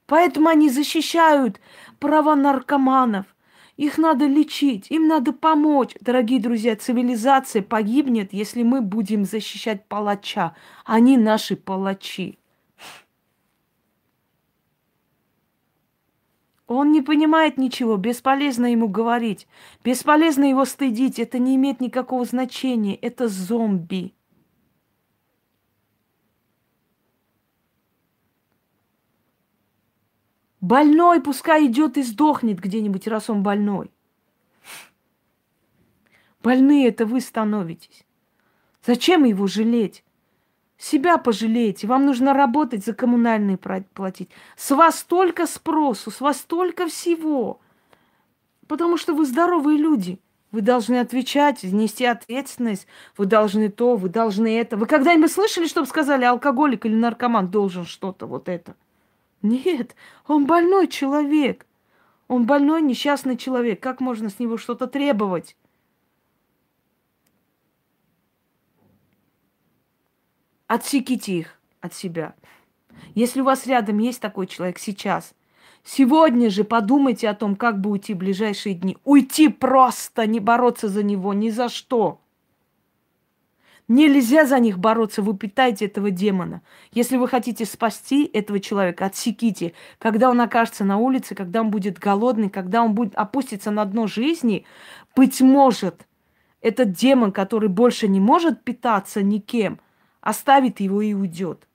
[0.08, 1.60] Поэтому они защищают
[2.00, 3.26] права наркоманов.
[3.78, 5.93] Их надо лечить, им надо помочь.
[6.02, 10.56] Дорогие друзья, цивилизация погибнет, если мы будем защищать палача.
[10.84, 12.38] Они наши палачи.
[16.69, 19.47] Он не понимает ничего, бесполезно ему говорить,
[19.84, 24.13] бесполезно его стыдить, это не имеет никакого значения, это зомби.
[30.62, 33.89] Больной пускай идет и сдохнет где-нибудь, раз он больной.
[36.43, 38.05] Больные это вы становитесь.
[38.86, 40.03] Зачем его жалеть?
[40.80, 41.88] Себя пожалейте.
[41.88, 44.30] Вам нужно работать, за коммунальные платить.
[44.56, 47.60] С вас столько спросу, с вас столько всего.
[48.65, 50.20] Потому что вы здоровые люди.
[50.54, 52.88] Вы должны отвечать, нести ответственность.
[53.18, 54.78] Вы должны то, вы должны это.
[54.78, 58.74] Вы когда-нибудь слышали, чтобы сказали, алкоголик или наркоман должен что-то вот это?
[59.42, 61.65] Нет, он больной человек.
[62.30, 63.82] Он больной, несчастный человек.
[63.82, 65.58] Как можно с него что-то требовать?
[70.69, 72.36] Отсеките их от себя.
[73.15, 75.34] Если у вас рядом есть такой человек сейчас,
[75.84, 78.95] сегодня же подумайте о том, как бы уйти в ближайшие дни.
[79.03, 82.21] Уйти просто, не бороться за него ни за что.
[83.88, 86.62] Нельзя за них бороться, вы питаете этого демона.
[86.91, 89.73] Если вы хотите спасти этого человека, отсеките.
[89.97, 94.05] Когда он окажется на улице, когда он будет голодный, когда он будет опуститься на дно
[94.05, 94.67] жизни,
[95.15, 96.05] быть может,
[96.62, 99.79] этот демон, который больше не может питаться никем–
[100.30, 101.68] оставит его и уйдет.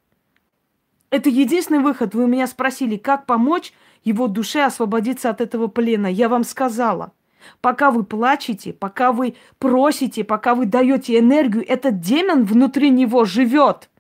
[1.11, 2.15] Это единственный выход.
[2.15, 6.07] Вы меня спросили, как помочь его душе освободиться от этого плена.
[6.07, 7.13] Я вам сказала.
[7.61, 13.91] Пока вы плачете, пока вы просите, пока вы даете энергию, этот демон внутри него живет.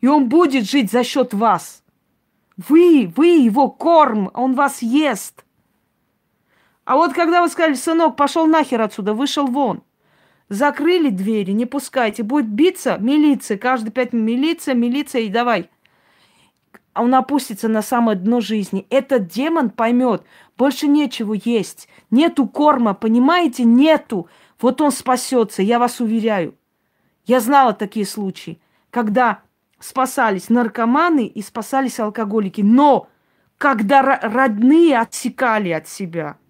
[0.00, 1.82] И он будет жить за счет вас.
[2.56, 5.44] Вы, вы его корм, он вас ест.
[6.84, 9.82] А вот когда вы сказали, сынок, пошел нахер отсюда, вышел вон–
[10.48, 12.22] Закрыли двери, не пускайте.
[12.22, 15.70] Будет биться милиция, каждый пять милиция, милиция и давай.
[16.94, 18.86] Он опустится на самое дно жизни.
[18.90, 20.24] Этот демон поймет,
[20.58, 21.88] больше нечего есть.
[22.10, 23.64] Нету корма, понимаете?
[23.64, 24.28] Нету.
[24.60, 26.54] Вот он спасется, я вас уверяю.
[27.24, 29.40] Я знала такие случаи, когда
[29.78, 32.60] спасались наркоманы и спасались алкоголики.
[32.60, 33.08] Но
[33.56, 36.36] когда родные отсекали от себя–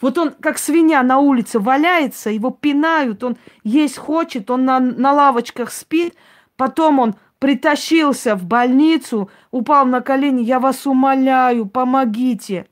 [0.00, 5.12] вот он как свинья на улице валяется, его пинают, он есть хочет, он на, на
[5.12, 6.14] лавочках спит,
[6.56, 12.68] потом он притащился в больницу, упал на колени, я вас умоляю, помогите.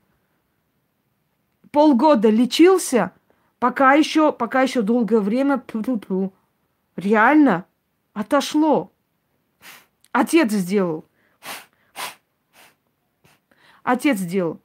[1.71, 3.11] Полгода лечился,
[3.59, 5.61] пока еще, пока еще долгое время,
[6.95, 7.65] реально
[8.13, 8.91] отошло.
[10.11, 11.05] Отец сделал.
[13.83, 14.59] Отец сделал.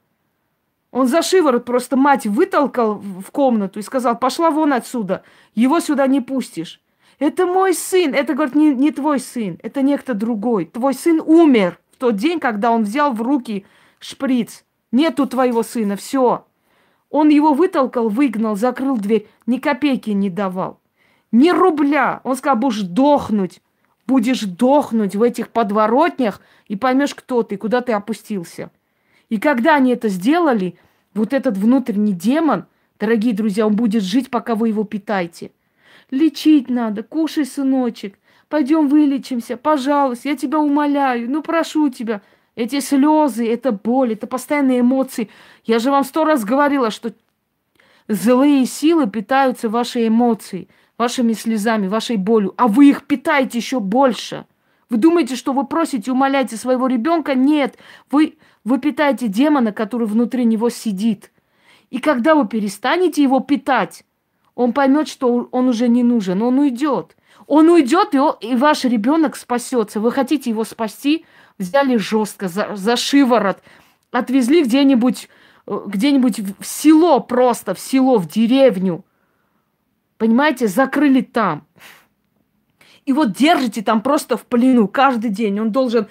[0.93, 5.23] Он за шиворот просто мать вытолкал в комнату и сказал, пошла вон отсюда,
[5.55, 6.79] его сюда не пустишь.
[7.17, 10.65] Это мой сын, это, говорит, не, не твой сын, это некто другой.
[10.65, 13.65] Твой сын умер в тот день, когда он взял в руки
[13.97, 14.65] шприц.
[14.91, 16.45] Нету твоего сына, все.
[17.09, 20.79] Он его вытолкал, выгнал, закрыл дверь, ни копейки не давал.
[21.31, 22.21] Ни рубля.
[22.23, 23.61] Он сказал, будешь дохнуть.
[24.05, 28.69] Будешь дохнуть в этих подворотнях и поймешь, кто ты, куда ты опустился.
[29.29, 30.77] И когда они это сделали,
[31.13, 32.65] вот этот внутренний демон,
[32.99, 35.51] дорогие друзья, он будет жить, пока вы его питаете.
[36.11, 38.17] Лечить надо, кушай, сыночек,
[38.49, 42.21] пойдем вылечимся, пожалуйста, я тебя умоляю, ну прошу тебя.
[42.55, 45.29] Эти слезы, это боль, это постоянные эмоции.
[45.65, 47.13] Я же вам сто раз говорила, что
[48.07, 54.45] злые силы питаются вашей эмоцией, вашими слезами, вашей болью, а вы их питаете еще больше.
[54.89, 57.35] Вы думаете, что вы просите, умоляете своего ребенка?
[57.35, 57.77] Нет,
[58.11, 61.31] вы, вы питаете демона, который внутри него сидит.
[61.89, 64.03] И когда вы перестанете его питать,
[64.55, 67.15] он поймет, что он уже не нужен, он уйдет.
[67.47, 69.99] Он уйдет, и, он, и ваш ребенок спасется.
[69.99, 71.25] Вы хотите его спасти,
[71.57, 73.59] взяли жестко за, за шиворот,
[74.11, 75.29] отвезли где-нибудь
[75.67, 79.03] э, где-нибудь в село просто, в село, в деревню.
[80.17, 81.65] Понимаете, закрыли там.
[83.05, 85.59] И вот держите там просто в плену каждый день.
[85.59, 86.07] Он должен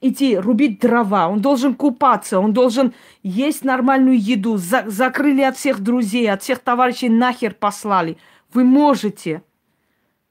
[0.00, 4.56] идти рубить дрова, он должен купаться, он должен есть нормальную еду.
[4.56, 8.18] За закрыли от всех друзей, от всех товарищей нахер послали.
[8.52, 9.42] Вы можете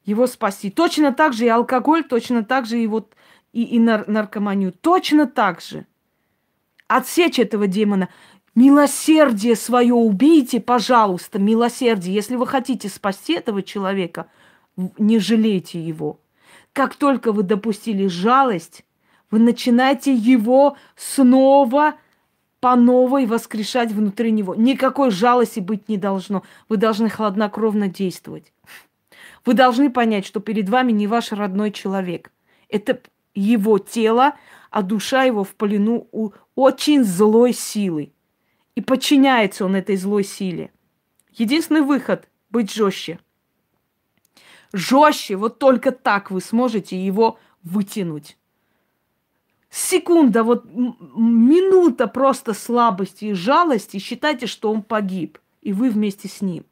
[0.05, 0.69] его спасти.
[0.69, 3.15] Точно так же и алкоголь, точно так же и вот
[3.51, 4.71] и, и нар наркоманию.
[4.71, 5.85] Точно так же.
[6.87, 8.09] Отсечь этого демона.
[8.53, 12.13] Милосердие свое убейте, пожалуйста, милосердие.
[12.13, 14.27] Если вы хотите спасти этого человека,
[14.77, 16.19] не жалейте его.
[16.73, 18.85] Как только вы допустили жалость,
[19.31, 21.95] вы начинаете его снова
[22.59, 24.55] по новой воскрешать внутри него.
[24.55, 26.43] Никакой жалости быть не должно.
[26.67, 28.51] Вы должны хладнокровно действовать.
[29.45, 32.31] Вы должны понять, что перед вами не ваш родной человек.
[32.69, 32.99] Это
[33.35, 34.35] его тело,
[34.71, 38.13] а душа его в плену у очень злой силы.
[38.73, 40.71] И подчиняется он этой злой силе.
[41.31, 43.19] Единственный выход– быть жестче.
[44.75, 48.37] Жестче, вот только так вы сможете его вытянуть.
[49.69, 56.41] Секунда, вот минута просто слабости и жалости, считайте, что он погиб, и вы вместе с
[56.41, 56.65] ним.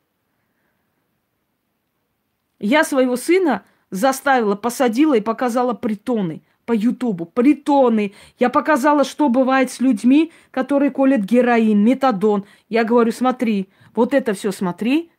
[2.59, 7.25] Я своего сына заставила, посадила и показала притоны по Ютубу.
[7.25, 8.13] Притоны.
[8.37, 12.43] Я показала, что бывает с людьми, которые колят героин, метадон.
[12.67, 15.09] Я говорю, смотри, вот это все смотри.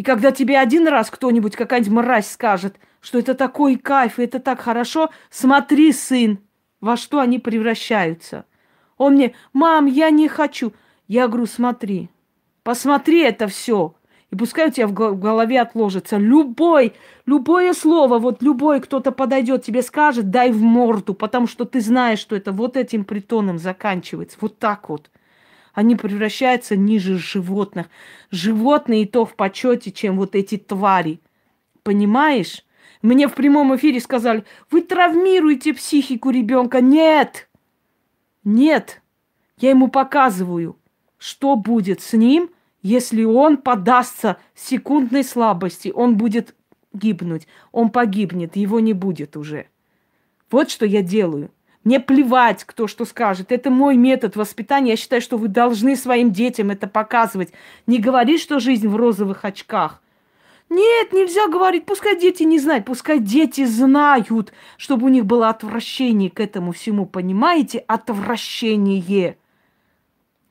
[0.00, 4.40] И когда тебе один раз кто-нибудь, какая-нибудь мразь скажет, что это такой кайф, и это
[4.40, 6.38] так хорошо, смотри, сын,
[6.80, 8.46] во что они превращаются.
[8.96, 10.72] Он мне, мам, я не хочу.
[11.06, 12.08] Я говорю, смотри,
[12.62, 13.94] посмотри это все.
[14.30, 16.94] И пускай у тебя в голове отложится любой,
[17.26, 22.20] любое слово, вот любой кто-то подойдет, тебе скажет, дай в морду, потому что ты знаешь,
[22.20, 24.38] что это вот этим притоном заканчивается.
[24.40, 25.10] Вот так вот.
[25.72, 27.88] Они превращаются ниже животных.
[28.30, 31.20] Животные и то в почете, чем вот эти твари.
[31.82, 32.64] Понимаешь?
[33.02, 36.80] Мне в прямом эфире сказали, вы травмируете психику ребенка.
[36.80, 37.48] Нет!
[38.44, 39.02] Нет!
[39.58, 40.78] Я ему показываю,
[41.18, 42.50] что будет с ним–
[42.82, 46.54] если он подастся секундной слабости, он будет
[46.92, 47.46] гибнуть.
[47.72, 49.66] Он погибнет, его не будет уже.
[50.50, 51.50] Вот что я делаю.
[51.82, 53.52] Мне плевать, кто что скажет.
[53.52, 54.90] Это мой метод воспитания.
[54.90, 57.52] Я считаю, что вы должны своим детям это показывать.
[57.86, 60.02] Не говорить, что жизнь в розовых очках.
[60.68, 61.86] Нет, нельзя говорить.
[61.86, 62.84] Пускай дети не знают.
[62.84, 67.06] Пускай дети знают, чтобы у них было отвращение к этому всему.
[67.06, 67.78] Понимаете?
[67.86, 69.38] Отвращение.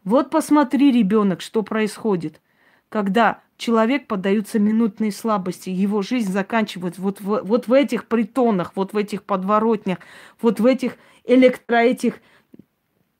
[0.03, 2.41] Вот посмотри, ребенок, что происходит,
[2.89, 8.93] когда человек поддается минутной слабости, его жизнь заканчивается вот в, вот в этих притонах, вот
[8.93, 9.99] в этих подворотнях,
[10.41, 10.95] вот в этих
[11.25, 12.15] электро этих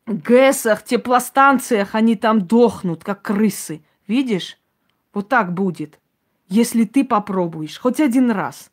[0.07, 3.83] ГЭСах, теплостанциях, они там дохнут, как крысы.
[4.07, 4.57] Видишь?
[5.13, 5.99] Вот так будет,
[6.47, 8.71] если ты попробуешь хоть один раз.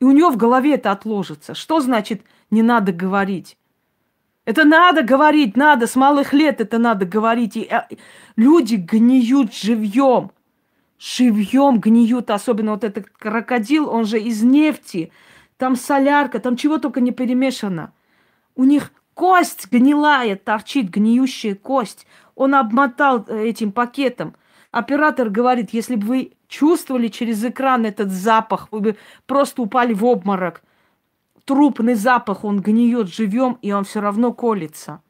[0.00, 1.54] И у него в голове это отложится.
[1.54, 3.56] Что значит не надо говорить?
[4.44, 7.56] Это надо говорить, надо, с малых лет это надо говорить.
[7.56, 7.86] И, а,
[8.36, 10.32] люди гниют живьем.
[10.98, 15.12] Живьем гниют, особенно вот этот крокодил, он же из нефти.
[15.58, 17.92] Там солярка, там чего только не перемешано.
[18.56, 22.06] У них кость гнилая торчит, гниющая кость.
[22.34, 24.34] Он обмотал э, этим пакетом.
[24.72, 30.04] Оператор говорит, если бы вы чувствовали через экран этот запах, вы бы просто упали в
[30.04, 30.62] обморок
[31.44, 35.02] трупный запах, он гниет живем, и он все равно колется.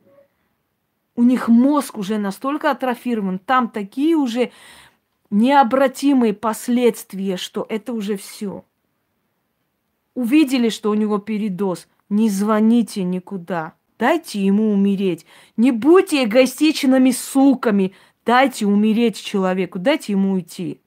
[1.14, 4.50] У них мозг уже настолько атрофирован, там такие уже
[5.30, 8.64] необратимые последствия, что это уже все.
[10.14, 13.74] Увидели, что у него передоз, не звоните никуда.
[13.98, 15.26] Дайте ему умереть.
[15.56, 17.94] Не будьте эгоистичными суками.
[18.26, 20.80] Дайте умереть человеку, дайте ему уйти.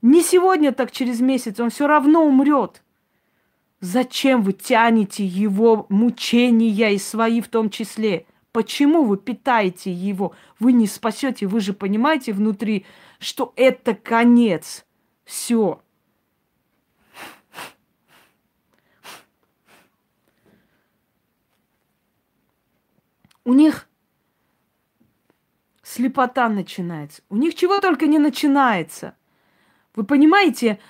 [0.00, 2.82] Не сегодня, так через месяц, он все равно умрет.
[3.80, 8.26] Зачем вы тянете его мучения и свои в том числе?
[8.50, 10.34] Почему вы питаете его?
[10.58, 12.86] Вы не спасете, вы же понимаете внутри,
[13.20, 14.84] что это конец.
[15.24, 15.80] Все.
[23.44, 23.88] У них
[25.82, 27.22] слепота начинается.
[27.28, 29.16] У них чего только не начинается.
[29.94, 30.80] Вы понимаете,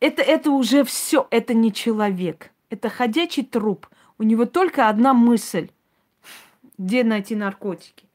[0.00, 2.50] это, это уже все, это не человек.
[2.70, 3.86] Это ходячий труп.
[4.18, 5.70] У него только одна мысль.
[6.76, 8.06] Где найти наркотики?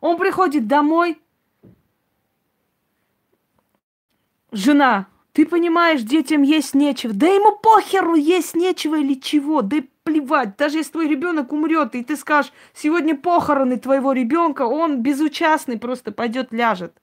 [0.00, 1.20] Он приходит домой.
[4.50, 7.12] Жена, ты понимаешь, детям есть нечего.
[7.12, 9.62] Да ему похеру, есть нечего или чего.
[9.62, 10.56] Да плевать.
[10.56, 16.10] Даже если твой ребенок умрет, и ты скажешь, сегодня похороны твоего ребенка, он безучастный просто
[16.10, 17.00] пойдет, ляжет.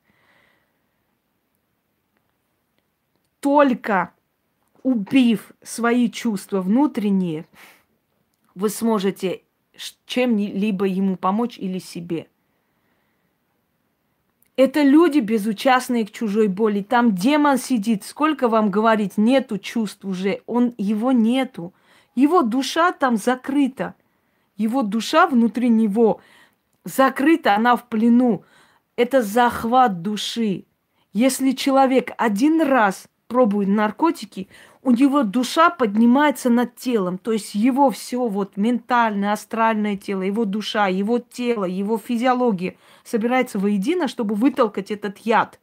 [3.39, 4.13] Только
[4.83, 7.45] убив свои чувства внутренние,
[8.55, 9.41] вы сможете
[10.05, 12.27] чем-либо ему помочь или себе.
[14.55, 16.81] Это люди безучастные к чужой боли.
[16.81, 18.03] Там демон сидит.
[18.03, 20.41] Сколько вам говорить, нету чувств уже.
[20.47, 21.73] Он, его нету.
[22.15, 23.93] Его душа там закрыта.
[24.55, 26.21] Его душа внутри него
[26.83, 28.43] закрыта, она в плену.
[28.95, 30.65] Это захват души.
[31.13, 34.47] Если человек один раз пробует наркотики,
[34.83, 37.17] у него душа поднимается над телом.
[37.17, 43.59] То есть его все вот ментальное, астральное тело, его душа, его тело, его физиология собирается
[43.59, 45.59] воедино, чтобы вытолкать этот яд.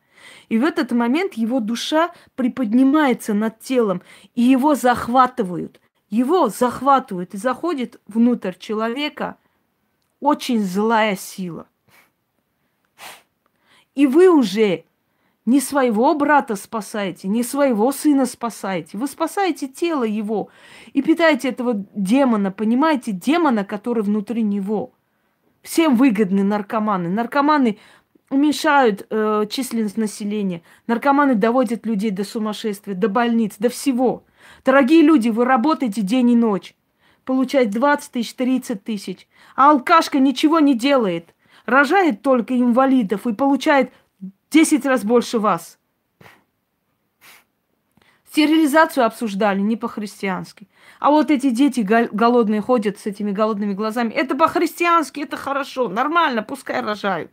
[0.49, 4.03] И в этот момент его душа приподнимается над телом,
[4.35, 5.81] и его захватывают
[6.15, 9.37] его захватывают и заходит внутрь человека
[10.21, 11.67] очень злая сила.
[13.97, 14.85] И вы уже
[15.47, 18.97] не своего брата спасаете, не своего сына спасаете.
[18.97, 20.49] Вы спасаете тело его
[20.93, 24.93] и питаете этого демона, понимаете, демона, который внутри него.
[25.63, 27.09] Всем выгодны наркоманы.
[27.09, 27.79] Наркоманы
[28.31, 30.63] уменьшают э, численность населения.
[30.87, 34.25] Наркоманы доводят людей до сумасшествия, до больниц, до всего.
[34.65, 36.75] Дорогие люди, вы работаете день и ночь.
[37.25, 39.29] Получать 20 тысяч, 30 тысяч.
[39.57, 41.35] А алкашка ничего не делает.
[41.65, 43.91] Рожает только инвалидов и получает
[44.55, 45.79] 10 раз больше вас.
[48.31, 50.69] Стерилизацию обсуждали не по-христиански.
[51.01, 54.13] А вот эти дети голодные ходят с этими голодными глазами.
[54.13, 57.33] Это по-христиански, это хорошо, нормально, пускай рожают.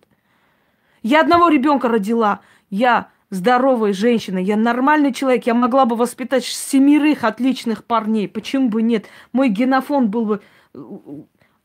[1.03, 2.41] Я одного ребенка родила.
[2.71, 8.27] Я здоровая женщина, я нормальный человек, я могла бы воспитать семерых отличных парней.
[8.27, 9.05] Почему бы нет?
[9.31, 10.41] Мой генофон был бы
[10.73, 10.79] э,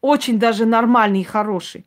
[0.03, 1.87] очень даже нормальный и хороший.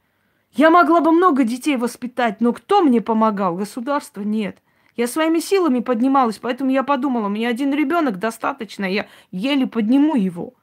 [0.54, 3.56] Я могла бы много детей воспитать, но кто мне помогал?
[3.56, 4.58] Государство нет.
[4.96, 10.54] Я своими силами поднималась, поэтому я подумала, меня один ребенок достаточно, я еле подниму его.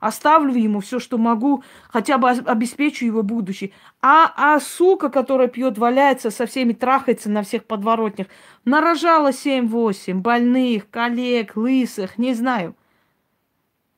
[0.00, 3.70] Оставлю ему все, что могу, хотя бы обеспечу его будущее.
[4.02, 8.26] А, а сука, которая пьет, валяется, со всеми трахается на всех подворотнях,
[8.66, 12.74] нарожала 7-8 больных, коллег, лысых, не знаю–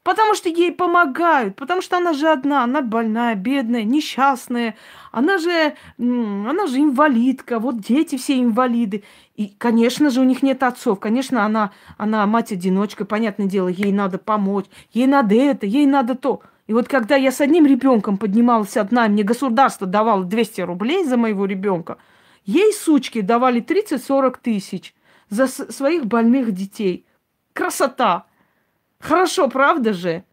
[0.09, 4.75] Потому что ей помогают, потому что она же одна, она больная, бедная, несчастная,
[5.13, 9.05] она же, она же инвалидка, вот дети все инвалиды.
[9.37, 14.17] И, конечно же, у них нет отцов, конечно, она, она мать-одиночка, понятное дело, ей надо
[14.17, 16.41] помочь, ей надо это, ей надо то.
[16.69, 21.05] И вот когда я с одним ребенком поднималась одна, и мне государство давало 200 рублей
[21.05, 21.99] за моего ребенка,
[22.47, 24.95] ей, сучки, давали 30-40 тысяч
[25.29, 27.05] за своих больных детей.
[27.53, 28.25] Красота!
[29.01, 30.25] Хорошо, правда же?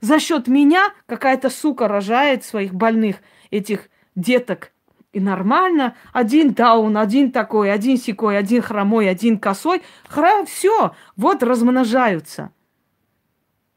[0.00, 3.16] За счет меня какая-то сука рожает своих больных
[3.50, 4.72] этих деток.
[5.12, 5.94] И нормально.
[6.12, 9.82] Один даун, один такой, один секой, один хромой, один косой.
[10.08, 12.50] Хра, все, вот размножаются.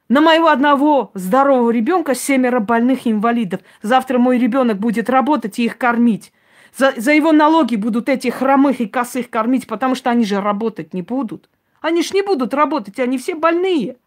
[0.08, 3.62] На моего одного здорового ребенка семеро больных инвалидов.
[3.82, 6.32] Завтра мой ребенок будет работать и их кормить.
[6.78, 10.94] За, за его налоги будут этих хромых и косых кормить, потому что они же работать
[10.94, 11.50] не будут.
[11.82, 13.98] Они ж не будут работать, они все больные.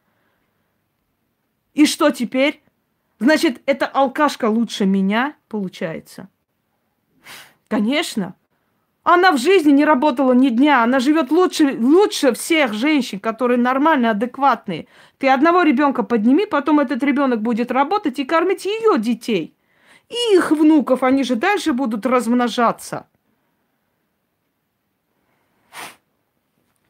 [1.78, 2.60] И что теперь?
[3.20, 6.28] Значит, эта алкашка лучше меня, получается?
[7.68, 8.34] Конечно.
[9.04, 10.82] Она в жизни не работала ни дня.
[10.82, 14.88] Она живет лучше, лучше всех женщин, которые нормальные, адекватные.
[15.18, 19.54] Ты одного ребенка подними, потом этот ребенок будет работать и кормить ее детей.
[20.08, 23.06] И их внуков, они же дальше будут размножаться.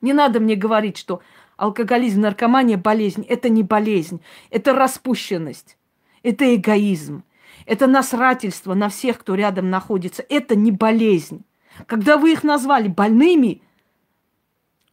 [0.00, 1.20] Не надо мне говорить, что
[1.58, 3.26] алкоголизм, наркомания, болезнь.
[3.28, 5.76] Это не болезнь, это распущенность,
[6.22, 7.24] это эгоизм,
[7.66, 10.24] это насрательство на всех, кто рядом находится.
[10.26, 11.44] Это не болезнь.
[11.86, 13.62] Когда вы их назвали больными,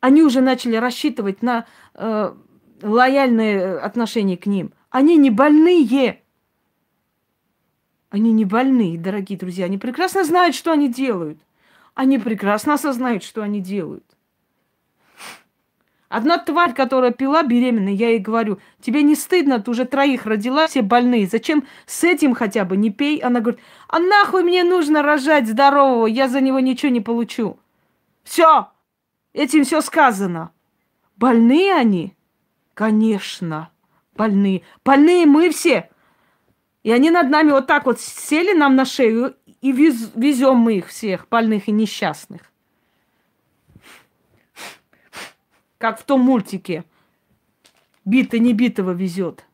[0.01, 2.33] они уже начали рассчитывать на э,
[2.81, 4.73] лояльное отношение к ним.
[4.89, 6.21] Они не больные.
[8.09, 9.65] Они не больные, дорогие друзья.
[9.65, 11.39] Они прекрасно знают, что они делают.
[11.93, 14.04] Они прекрасно осознают, что они делают.
[16.15, 20.65] Одна тварь, которая пила беременная, я ей говорю, тебе не стыдно, ты уже троих родила,
[20.65, 23.19] все больные, зачем с этим хотя бы не пей?
[23.19, 23.59] Она говорит,
[23.89, 27.59] а нахуй мне нужно рожать здорового, я за него ничего не получу.
[28.23, 28.69] Все,
[29.33, 30.51] этим все сказано.
[31.17, 32.15] Больные они?
[32.75, 33.69] Конечно,
[34.15, 34.61] больные.
[34.85, 35.89] Больные мы все.
[36.83, 40.77] И они над нами вот так вот сели нам на шею и вез, везем мы
[40.77, 42.53] их всех, больных и несчастных.
[45.85, 46.83] Как в том мультике.
[48.05, 49.45] Бита не битого везет.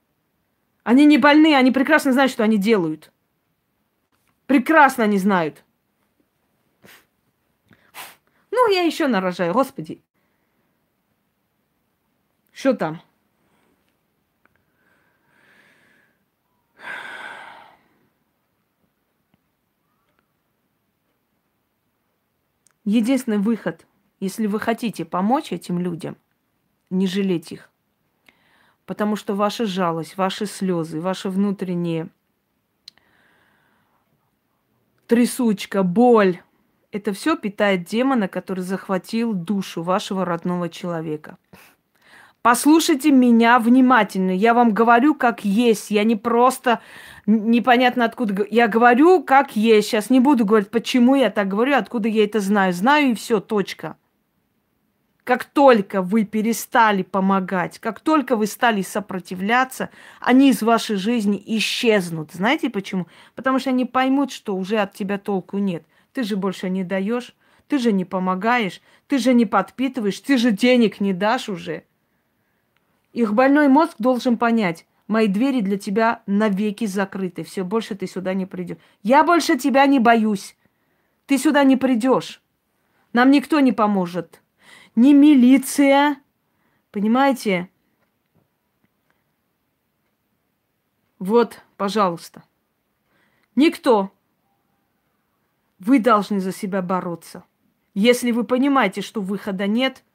[0.86, 3.12] Они не больные, они прекрасно знают, что они делают.
[4.46, 5.66] Прекрасно они знают.
[8.50, 10.02] Ну, я еще нарожаю, господи.
[12.54, 13.02] Что там?
[22.86, 23.86] Единственный выход,
[24.22, 26.16] если вы хотите помочь этим людям,
[26.90, 27.70] не жалеть их.
[28.86, 32.08] Потому что ваша жалость, ваши слезы, ваша внутренняя
[35.08, 36.40] трясучка, боль,
[36.92, 41.38] это все питает демона, который захватил душу вашего родного человека.
[42.42, 44.32] Послушайте меня внимательно.
[44.32, 45.92] Я вам говорю, как есть.
[45.92, 46.82] Я не просто
[47.26, 48.46] непонятно откуда.
[48.50, 49.90] Я говорю, как есть.
[49.90, 52.74] Сейчас не буду говорить, почему я так говорю, откуда я это знаю.
[52.74, 53.96] Знаю и все, точка.
[55.24, 62.32] Как только вы перестали помогать, как только вы стали сопротивляться, они из вашей жизни исчезнут.
[62.32, 63.06] Знаете почему?
[63.36, 65.86] Потому что они поймут, что уже от тебя толку нет.
[66.14, 67.36] Ты же больше не даешь,
[67.68, 71.84] ты же не помогаешь, ты же не подпитываешь, ты же денег не дашь уже.
[73.14, 78.34] Их больной мозг должен понять, мои двери для тебя навеки закрыты, все, больше ты сюда
[78.34, 78.78] не придешь.
[79.04, 80.56] Я больше тебя не боюсь.
[81.28, 82.42] Ты сюда не придешь.
[83.14, 84.41] Нам никто не поможет.
[84.96, 86.22] Ни милиция,
[86.92, 87.70] понимаете?
[91.20, 92.44] Вот, пожалуйста.
[93.56, 94.12] Никто.
[95.80, 97.44] Вы должны за себя бороться.
[97.94, 100.04] Если вы понимаете, что выхода нет–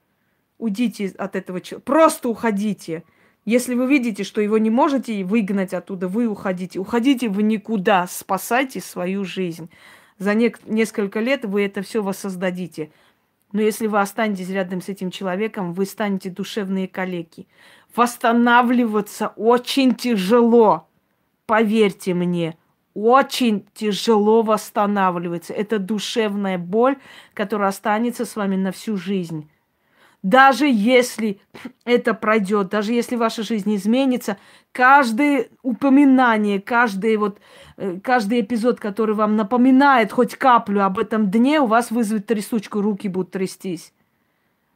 [0.59, 1.85] Уйдите от этого человека.
[1.85, 3.05] Просто уходите.
[3.45, 6.79] Если вы видите, что его не можете выгнать оттуда, вы уходите.
[6.79, 9.71] Уходите вы никуда, спасайте свою жизнь.
[10.19, 12.91] За не- несколько лет вы это все воссоздадите.
[13.53, 17.47] Но если вы останетесь рядом с этим человеком, вы станете душевные калеки.
[17.95, 20.89] Восстанавливаться очень тяжело.
[21.47, 22.57] Поверьте мне,
[22.95, 25.53] очень тяжело восстанавливаться.
[25.53, 26.97] Это душевная боль,
[27.35, 29.49] которая останется с вами на всю жизнь.
[30.27, 31.41] Даже если
[31.85, 34.39] это пройдет, даже если ваша жизнь изменится,
[34.73, 37.39] каждое упоминание, каждый, вот,
[37.77, 42.81] э, каждый эпизод, который вам напоминает хоть каплю об этом дне, у вас вызовет трясучку,
[42.81, 43.93] руки будут трястись.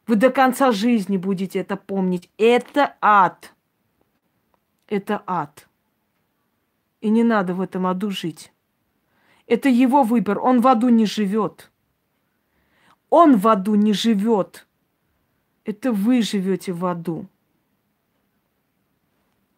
[0.07, 2.29] Вы до конца жизни будете это помнить.
[2.37, 3.53] Это ад.
[4.87, 5.67] Это ад.
[7.01, 8.53] И не надо в этом аду жить.
[9.47, 10.39] Это его выбор.
[10.39, 11.69] Он в аду не живет.
[13.09, 14.65] Он в аду не живет.
[15.63, 17.27] Это вы живете в аду.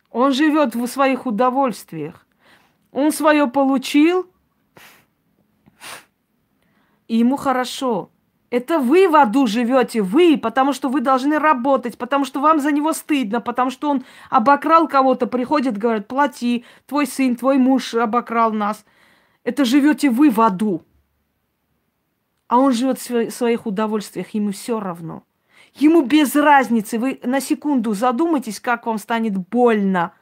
[0.09, 2.25] Он живет в своих удовольствиях.
[2.91, 4.29] Он свое получил,
[7.07, 8.09] и ему хорошо.
[8.51, 12.71] Это вы в аду живете, вы, потому что вы должны работать, потому что вам за
[12.71, 18.53] него стыдно, потому что он обокрал кого-то, приходит, говорит, плати, твой сын, твой муж обокрал
[18.53, 18.85] нас.
[19.43, 20.83] Это живете вы в аду.
[22.47, 25.23] А он живет в своих удовольствиях, ему все равно.
[25.75, 26.99] Ему без разницы.
[26.99, 30.13] Вы на секунду задумайтесь, как вам станет больно,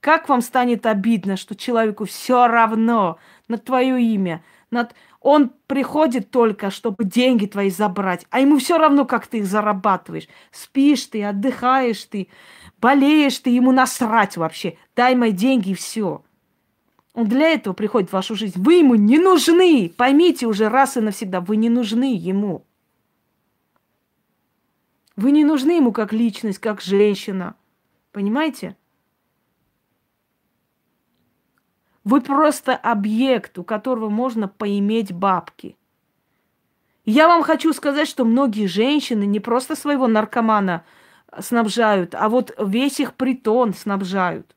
[0.00, 4.42] как вам станет обидно, что человеку все равно на твое имя.
[4.70, 4.94] Над...
[5.20, 10.28] Он приходит только, чтобы деньги твои забрать, а ему все равно, как ты их зарабатываешь.
[10.52, 12.28] Спишь ты, отдыхаешь ты,
[12.78, 14.76] болеешь ты, ему насрать вообще.
[14.94, 16.22] Дай мои деньги и все.
[17.14, 18.62] Он для этого приходит в вашу жизнь.
[18.62, 19.92] Вы ему не нужны.
[19.96, 22.64] Поймите уже раз и навсегда, вы не нужны ему.
[25.18, 27.56] Вы не нужны ему как личность, как женщина.
[28.12, 28.76] Понимаете?
[32.04, 35.76] Вы просто объект, у которого можно поиметь бабки.
[37.04, 40.84] Я вам хочу сказать, что многие женщины не просто своего наркомана
[41.36, 44.54] снабжают, а вот весь их притон снабжают.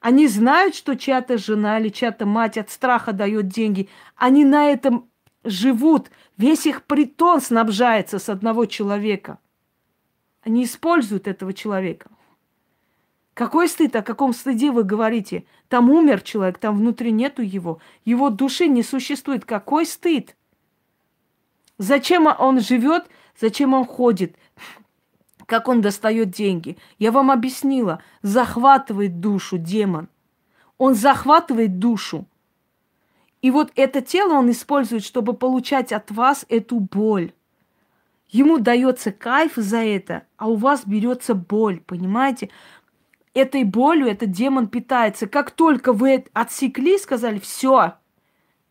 [0.00, 3.90] Они знают, что чья-то жена или чья-то мать от страха дает деньги.
[4.16, 5.10] Они на этом
[5.50, 9.38] живут, весь их притон снабжается с одного человека.
[10.42, 12.10] Они используют этого человека.
[13.34, 13.94] Какой стыд?
[13.96, 15.44] О каком стыде вы говорите?
[15.68, 17.80] Там умер человек, там внутри нету его.
[18.04, 19.44] Его души не существует.
[19.44, 20.36] Какой стыд?
[21.78, 23.08] Зачем он живет?
[23.38, 24.36] Зачем он ходит?
[25.48, 26.76] как он достает деньги.
[26.98, 30.10] Я вам объяснила, захватывает душу демон.
[30.76, 32.26] Он захватывает душу.
[33.40, 37.32] И вот это тело он использует, чтобы получать от вас эту боль.
[38.28, 42.50] Ему дается кайф за это, а у вас берется боль, понимаете?
[43.32, 45.26] Этой болью этот демон питается.
[45.26, 47.94] Как только вы отсекли, сказали, все,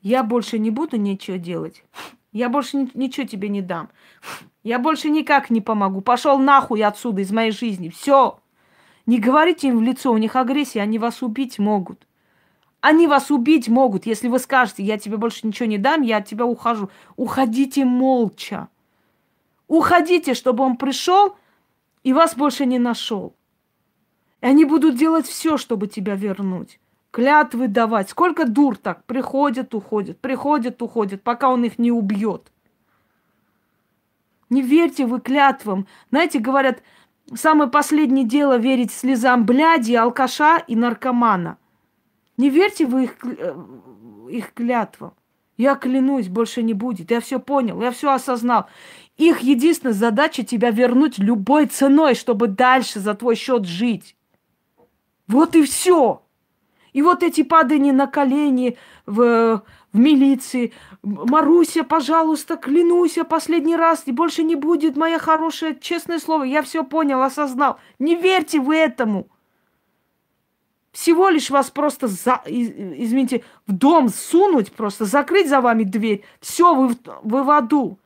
[0.01, 1.83] я больше не буду ничего делать.
[2.31, 3.89] Я больше ничего тебе не дам.
[4.63, 6.01] Я больше никак не помогу.
[6.01, 7.89] Пошел нахуй отсюда, из моей жизни.
[7.89, 8.39] Все.
[9.05, 12.05] Не говорите им в лицо, у них агрессия, они вас убить могут.
[12.81, 16.27] Они вас убить могут, если вы скажете, я тебе больше ничего не дам, я от
[16.27, 16.89] тебя ухожу.
[17.15, 18.69] Уходите молча.
[19.67, 21.35] Уходите, чтобы он пришел
[22.03, 23.35] и вас больше не нашел.
[24.41, 26.79] И они будут делать все, чтобы тебя вернуть.
[27.11, 28.09] Клятвы давать.
[28.09, 32.51] Сколько дур так приходят, уходят, приходят, уходят, пока он их не убьет.
[34.49, 35.87] Не верьте вы клятвам.
[36.11, 36.83] Знаете, говорят,
[37.33, 41.57] самое последнее дело верить слезам бляди, алкаша и наркомана.
[42.37, 43.55] Не верьте вы их, э,
[44.29, 45.13] их клятвам.
[45.57, 47.09] Я клянусь, больше не будет.
[47.09, 48.67] Я все понял, я все осознал.
[49.17, 54.15] Их единственная задача тебя вернуть любой ценой, чтобы дальше за твой счет жить.
[55.27, 56.21] Вот и все.
[56.93, 58.77] И вот эти падания на колени
[59.07, 60.73] в, в милиции.
[61.01, 66.83] Маруся, пожалуйста, клянусь, последний раз, и больше не будет, моя хорошая, честное слово, я все
[66.83, 67.77] понял, осознал.
[67.99, 69.27] Не верьте вы этому.
[70.97, 76.23] Всего лишь вас просто, за, извините, в дом сунуть, просто закрыть за вами дверь.
[76.39, 77.99] Все, вы, вы в аду.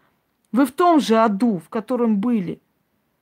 [0.52, 2.62] Вы в том же аду, в котором были.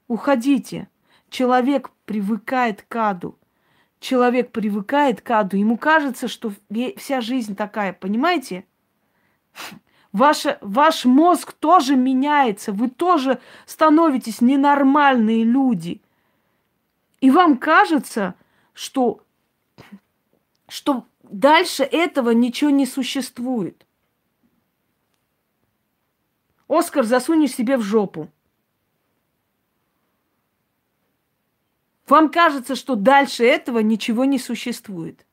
[0.07, 0.89] Уходите.
[1.29, 3.37] Человек привыкает к аду.
[3.99, 5.55] Человек привыкает к аду.
[5.55, 6.51] Ему кажется, что
[6.97, 8.65] вся жизнь такая, понимаете?
[10.11, 12.71] Ваша, ваш мозг тоже меняется.
[12.71, 16.01] Вы тоже становитесь ненормальные люди.
[17.21, 18.33] И вам кажется,
[18.73, 19.21] что,
[20.69, 23.85] что дальше этого ничего не существует.
[26.67, 28.29] Оскар засунешь себе в жопу.
[32.07, 35.25] Вам кажется, что дальше этого ничего не существует.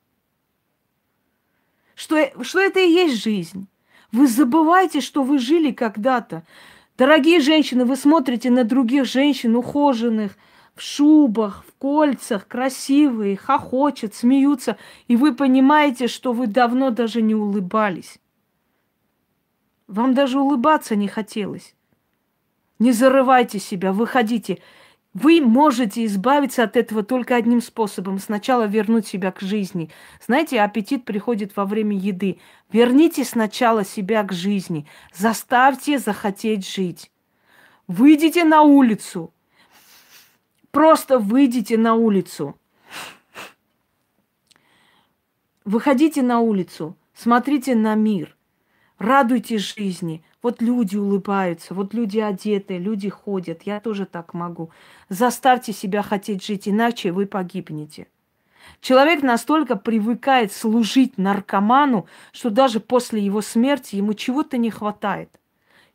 [1.94, 3.68] Что, что это и есть жизнь.
[4.12, 6.44] Вы забываете, что вы жили когда-то.
[6.98, 10.36] Дорогие женщины, вы смотрите на других женщин, ухоженных,
[10.76, 14.76] в шубах, в кольцах, красивые, хохочут, смеются,
[15.08, 18.18] и вы понимаете, что вы давно даже не улыбались.
[19.88, 21.74] Вам даже улыбаться не хотелось.
[22.78, 24.58] Не зарывайте себя, выходите.
[25.14, 28.18] Вы можете избавиться от этого только одним способом.
[28.18, 29.90] Сначала вернуть себя к жизни.
[30.26, 32.38] Знаете, аппетит приходит во время еды.
[32.70, 34.86] Верните сначала себя к жизни.
[35.14, 37.10] Заставьте захотеть жить.
[37.86, 39.32] Выйдите на улицу.
[40.76, 42.54] Просто выйдите на улицу.
[45.64, 46.98] Выходите на улицу.
[47.14, 48.36] Смотрите на мир.
[48.98, 50.22] Радуйтесь жизни.
[50.42, 53.62] Вот люди улыбаются, вот люди одеты, люди ходят.
[53.62, 54.70] Я тоже так могу.
[55.08, 58.08] Заставьте себя хотеть жить, иначе вы погибнете.
[58.82, 65.30] Человек настолько привыкает служить наркоману, что даже после его смерти ему чего-то не хватает.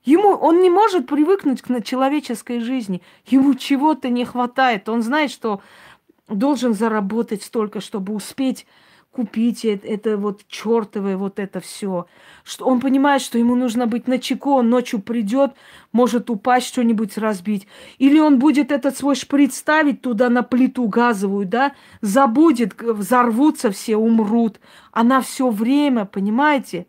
[0.04, 3.02] Ему, он не может привыкнуть к человеческой жизни.
[3.28, 4.89] Ему чего-то не хватает.
[4.89, 5.62] Он знает, что
[6.28, 8.66] должен заработать столько, чтобы успеть
[9.12, 12.08] купить это, это вот чертовое вот это все.
[12.43, 15.52] Что он понимает, что ему нужно быть на чеку, он ночью придет,
[15.91, 17.68] может упасть, что-нибудь разбить.
[17.97, 23.97] Или он будет этот свой шприц ставить туда на плиту газовую, да, забудет, взорвутся все,
[23.97, 24.60] умрут.
[24.91, 26.88] Она все время, понимаете?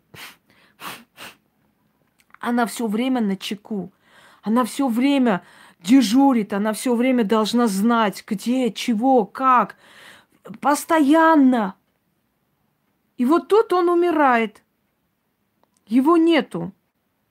[2.43, 3.93] Она все время на чеку.
[4.41, 5.43] Она все время
[5.79, 9.77] дежурит, она все время должна знать, где, чего, как.
[10.59, 11.75] Постоянно.
[13.15, 14.61] И вот тут он умирает.
[15.87, 16.73] Его нету.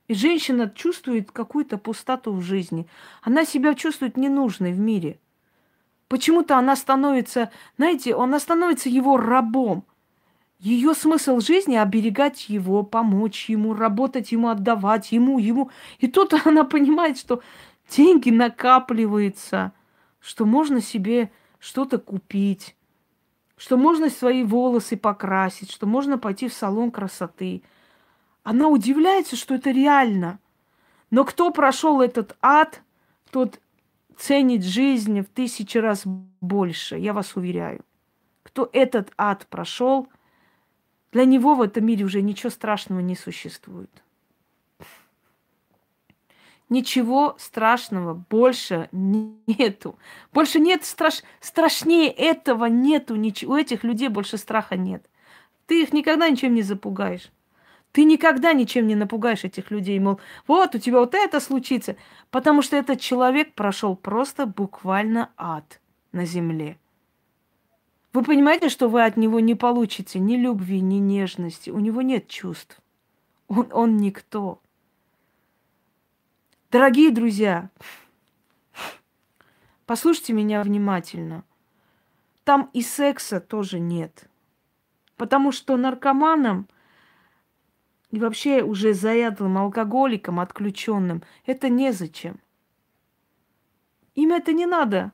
[0.08, 2.88] И женщина чувствует какую-то пустоту в жизни.
[3.20, 5.20] Она себя чувствует ненужной в мире.
[6.08, 9.84] Почему-то она становится, знаете, она становится его рабом.
[10.62, 15.72] Ее смысл жизни оберегать его, помочь ему, работать ему, отдавать ему, ему.
[15.98, 17.42] И тут она понимает, что
[17.90, 19.72] деньги накапливаются,
[20.20, 22.76] что можно себе что-то купить,
[23.56, 27.64] что можно свои волосы покрасить, что можно пойти в салон красоты.
[28.44, 30.38] Она удивляется, что это реально.
[31.10, 32.82] Но кто прошел этот ад,
[33.32, 33.58] тот
[34.16, 36.02] ценит жизнь в тысячи раз
[36.40, 37.84] больше, я вас уверяю.
[38.44, 40.06] Кто этот ад прошел,
[41.12, 43.90] для него в этом мире уже ничего страшного не существует.
[46.68, 49.98] Ничего страшного больше нету.
[50.32, 51.22] Больше нет страш...
[51.40, 53.14] страшнее этого нету.
[53.14, 53.52] Ничего.
[53.52, 55.04] У этих людей больше страха нет.
[55.66, 57.30] Ты их никогда ничем не запугаешь.
[57.92, 61.96] Ты никогда ничем не напугаешь этих людей, мол, вот у тебя вот это случится,
[62.30, 65.78] потому что этот человек прошел просто буквально ад
[66.10, 66.78] на земле.
[68.12, 71.70] Вы понимаете, что вы от него не получите ни любви, ни нежности.
[71.70, 72.78] У него нет чувств.
[73.48, 74.60] Он, он никто.
[76.70, 77.70] Дорогие друзья,
[79.86, 81.44] послушайте меня внимательно.
[82.44, 84.28] Там и секса тоже нет.
[85.16, 86.68] Потому что наркоманам
[88.10, 92.40] и вообще уже заядлым алкоголикам, отключенным, это незачем.
[94.14, 95.12] Им это не надо.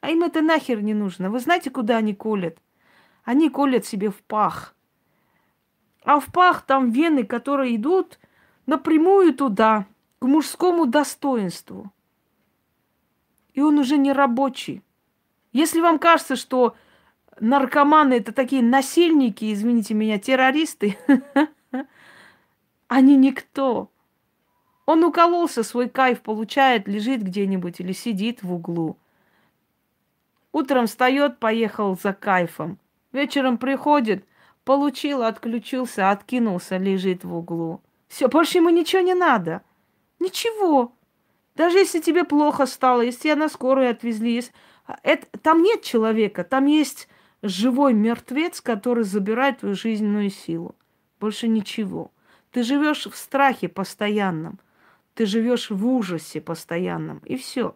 [0.00, 1.30] А им это нахер не нужно.
[1.30, 2.58] Вы знаете, куда они колят?
[3.24, 4.74] Они колят себе в пах.
[6.04, 8.18] А в пах там вены, которые идут
[8.66, 9.86] напрямую туда–
[10.18, 11.92] к мужскому достоинству.
[13.54, 14.82] И он уже не рабочий.
[15.52, 16.76] Если вам кажется, что
[17.40, 20.96] наркоманы это такие насильники, извините меня, террористы,
[22.88, 23.90] они никто.
[24.86, 28.96] Он укололся, свой кайф получает, лежит где-нибудь или сидит в углу.
[30.52, 32.78] Утром встает, поехал за кайфом.
[33.12, 34.24] Вечером приходит,
[34.64, 37.82] получил, отключился, откинулся, лежит в углу.
[38.08, 39.62] Все, больше ему ничего не надо.
[40.18, 40.92] Ничего.
[41.54, 44.52] Даже если тебе плохо стало, если тебя на скорую отвезли, если...
[45.02, 47.08] это, там нет человека, там есть
[47.42, 50.74] живой мертвец, который забирает твою жизненную силу.
[51.20, 52.12] Больше ничего.
[52.50, 54.58] Ты живешь в страхе постоянном.
[55.14, 57.18] Ты живешь в ужасе постоянном.
[57.24, 57.74] И все.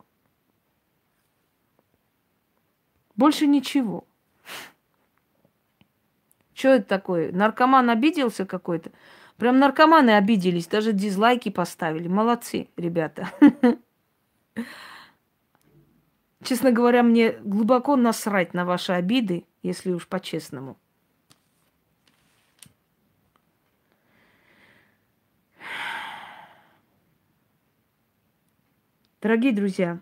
[3.16, 4.04] Больше ничего.
[6.54, 7.32] Что это такое?
[7.32, 8.92] Наркоман обиделся какой-то?
[9.36, 12.06] Прям наркоманы обиделись, даже дизлайки поставили.
[12.06, 13.30] Молодцы, ребята.
[16.42, 20.76] Честно говоря, мне глубоко насрать на ваши обиды, если уж по-честному.
[29.20, 30.00] Дорогие друзья,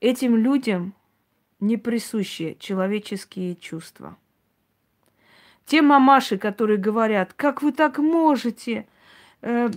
[0.00, 0.94] этим людям
[1.60, 4.16] не присущи человеческие чувства–
[5.68, 8.86] те мамаши, которые говорят, как вы так можете?
[9.42, 9.68] Э,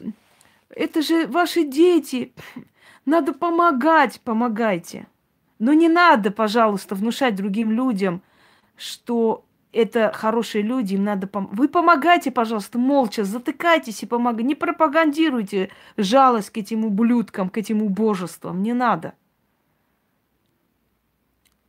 [0.69, 2.33] это же ваши дети.
[3.05, 5.07] Надо помогать, помогайте.
[5.59, 8.21] Но не надо, пожалуйста, внушать другим людям,
[8.77, 9.43] что
[9.73, 11.59] это хорошие люди, им надо помогать.
[11.59, 14.47] Вы помогайте, пожалуйста, молча, затыкайтесь и помогайте.
[14.47, 18.63] Не пропагандируйте жалость к этим ублюдкам, к этим убожествам.
[18.63, 19.13] Не надо.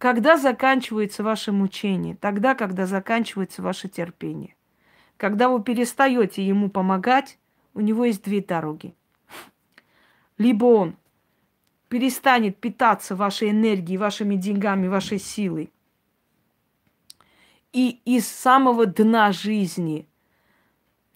[0.03, 2.17] Когда заканчивается ваше мучение?
[2.17, 4.57] Тогда, когда заканчивается ваше терпение.
[5.17, 7.39] Когда вы перестаете ему помогать,
[7.73, 8.97] у него есть две дороги.
[10.39, 10.97] Либо он
[11.89, 15.73] перестанет питаться вашей энергией, вашими деньгами, вашей силой.
[17.73, 20.09] И из самого дна жизни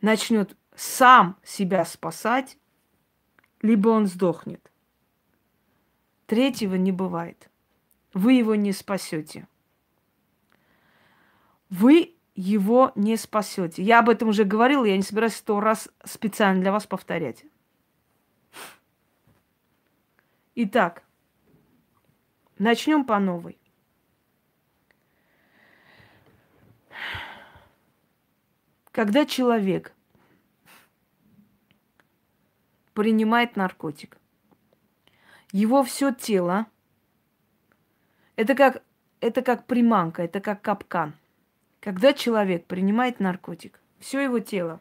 [0.01, 2.57] начнет сам себя спасать,
[3.62, 4.70] либо он сдохнет.
[6.28, 7.51] Третьего не бывает
[8.16, 9.46] вы его не спасете.
[11.68, 13.82] Вы его не спасете.
[13.82, 17.44] Я об этом уже говорила, я не собираюсь сто раз специально для вас повторять.
[20.54, 21.02] Итак,
[22.58, 23.58] начнем по новой.
[28.92, 29.92] Когда человек
[32.94, 34.16] принимает наркотик,
[35.52, 36.66] его все тело
[38.37, 38.82] это как,
[39.20, 41.14] это как приманка, это как капкан.
[41.80, 44.80] Когда человек принимает наркотик, все его тело,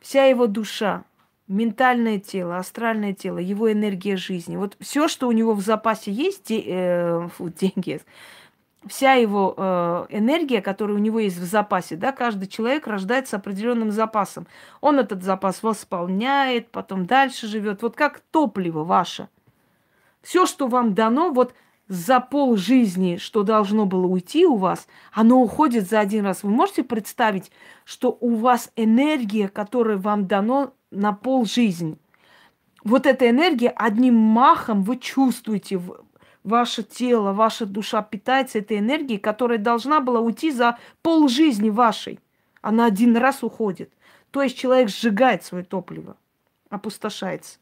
[0.00, 1.04] вся его душа,
[1.48, 6.48] ментальное тело, астральное тело, его энергия жизни, вот все, что у него в запасе есть,
[6.48, 8.00] де, э, фу, деньги,
[8.86, 13.90] вся его э, энергия, которая у него есть в запасе, да, каждый человек рождается определенным
[13.90, 14.46] запасом.
[14.80, 17.82] Он этот запас восполняет, потом дальше живет.
[17.82, 19.28] Вот как топливо ваше.
[20.24, 21.54] Все, что вам дано, вот
[21.86, 26.42] за пол жизни, что должно было уйти у вас, оно уходит за один раз.
[26.42, 27.52] Вы можете представить,
[27.84, 31.98] что у вас энергия, которая вам дано на пол жизни.
[32.84, 35.78] Вот эта энергия одним махом вы чувствуете,
[36.42, 42.18] ваше тело, ваша душа питается этой энергией, которая должна была уйти за пол жизни вашей.
[42.62, 43.92] Она один раз уходит.
[44.30, 46.16] То есть человек сжигает свое топливо,
[46.70, 47.58] опустошается.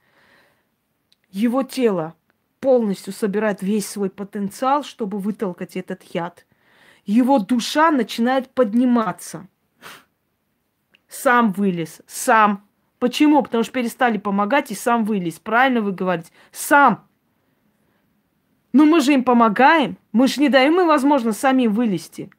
[1.33, 2.15] Его тело
[2.63, 6.47] полностью собирает весь свой потенциал, чтобы вытолкать этот яд.
[7.05, 9.47] Его душа начинает подниматься.
[11.09, 12.67] Сам вылез, сам
[13.03, 13.43] Почему?
[13.43, 15.41] Потому что перестали помогать и сам вылез.
[15.41, 16.31] Правильно вы говорите?
[16.53, 17.05] Сам.
[18.73, 19.99] Но мы же им помогаем.
[20.13, 22.31] Мы же не даем им возможность самим вылезти.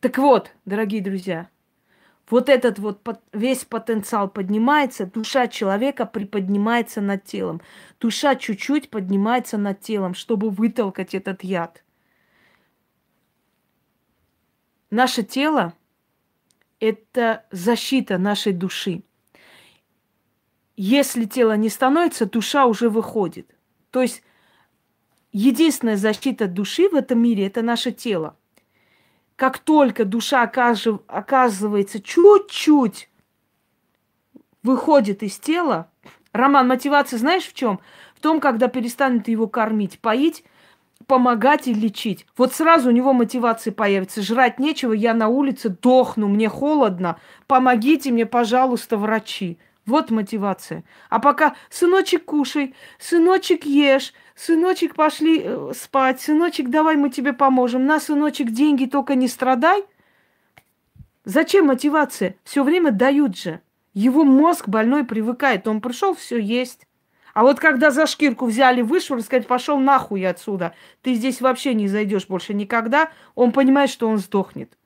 [0.00, 1.50] Так вот, дорогие друзья,
[2.30, 3.00] вот этот вот
[3.32, 7.60] весь потенциал поднимается, душа человека приподнимается над телом.
[7.98, 11.82] Душа чуть-чуть поднимается над телом, чтобы вытолкать этот яд.
[14.90, 15.74] Наше тело–
[16.80, 19.02] это защита нашей души.
[20.76, 23.54] Если тело не становится, душа уже выходит.
[23.90, 24.22] То есть
[25.32, 28.36] единственная защита души в этом мире– это наше тело
[29.40, 33.08] как только душа оказывается чуть-чуть
[34.62, 35.90] выходит из тела,
[36.34, 37.80] Роман, мотивация знаешь в чем?
[38.14, 40.44] В том, когда перестанет его кормить, поить,
[41.06, 42.26] помогать и лечить.
[42.36, 44.20] Вот сразу у него мотивация появится.
[44.20, 47.18] Жрать нечего, я на улице дохну, мне холодно.
[47.46, 49.58] Помогите мне, пожалуйста, врачи.
[49.86, 50.84] Вот мотивация.
[51.08, 57.84] А пока сыночек кушай, сыночек ешь, сыночек пошли э, спать, сыночек давай мы тебе поможем,
[57.84, 59.84] на сыночек деньги только не страдай.
[61.24, 62.36] Зачем мотивация?
[62.44, 63.60] Все время дают же.
[63.92, 65.68] Его мозг больной привыкает.
[65.68, 66.86] Он пришел, все есть.
[67.34, 71.86] А вот когда за шкирку взяли, вышвырнули, сказать, пошел нахуй отсюда, ты здесь вообще не
[71.86, 74.76] зайдешь больше никогда, он понимает, что он сдохнет.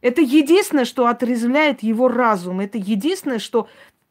[0.00, 2.60] Это единственное, что отрезвляет его разум.
[2.60, 3.68] Это единственное, что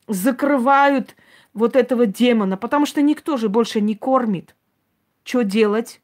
[0.08, 1.16] закрывают
[1.54, 4.56] вот этого демона, потому что никто же больше не кормит.
[5.24, 6.02] Что делать?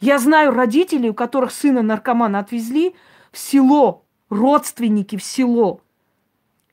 [0.00, 2.94] Я знаю родителей, у которых сына наркомана отвезли
[3.30, 5.80] в село, родственники в село.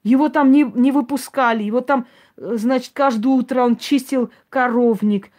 [0.02, 5.30] Его там не, не выпускали, его там, э, значит, каждое утро он чистил коровник,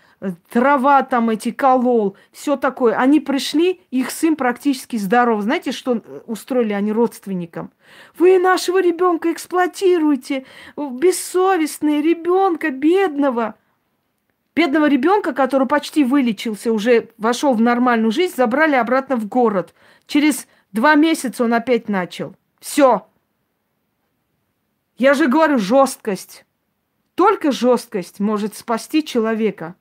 [0.51, 2.95] трава там эти колол, все такое.
[2.97, 5.43] Они пришли, их сын практически здоров.
[5.43, 7.73] Знаете, что устроили они родственникам?
[8.19, 10.45] Вы нашего ребенка эксплуатируете,
[10.77, 13.55] бессовестные ребенка бедного.
[14.55, 19.75] Бедного ребенка, который почти вылечился, уже вошел в нормальную жизнь, забрали обратно в город.
[20.07, 22.35] Через два месяца он опять начал.
[22.59, 23.07] Все.
[24.99, 26.45] Я же говорю, жесткость.
[27.15, 29.77] Только жесткость может спасти человека.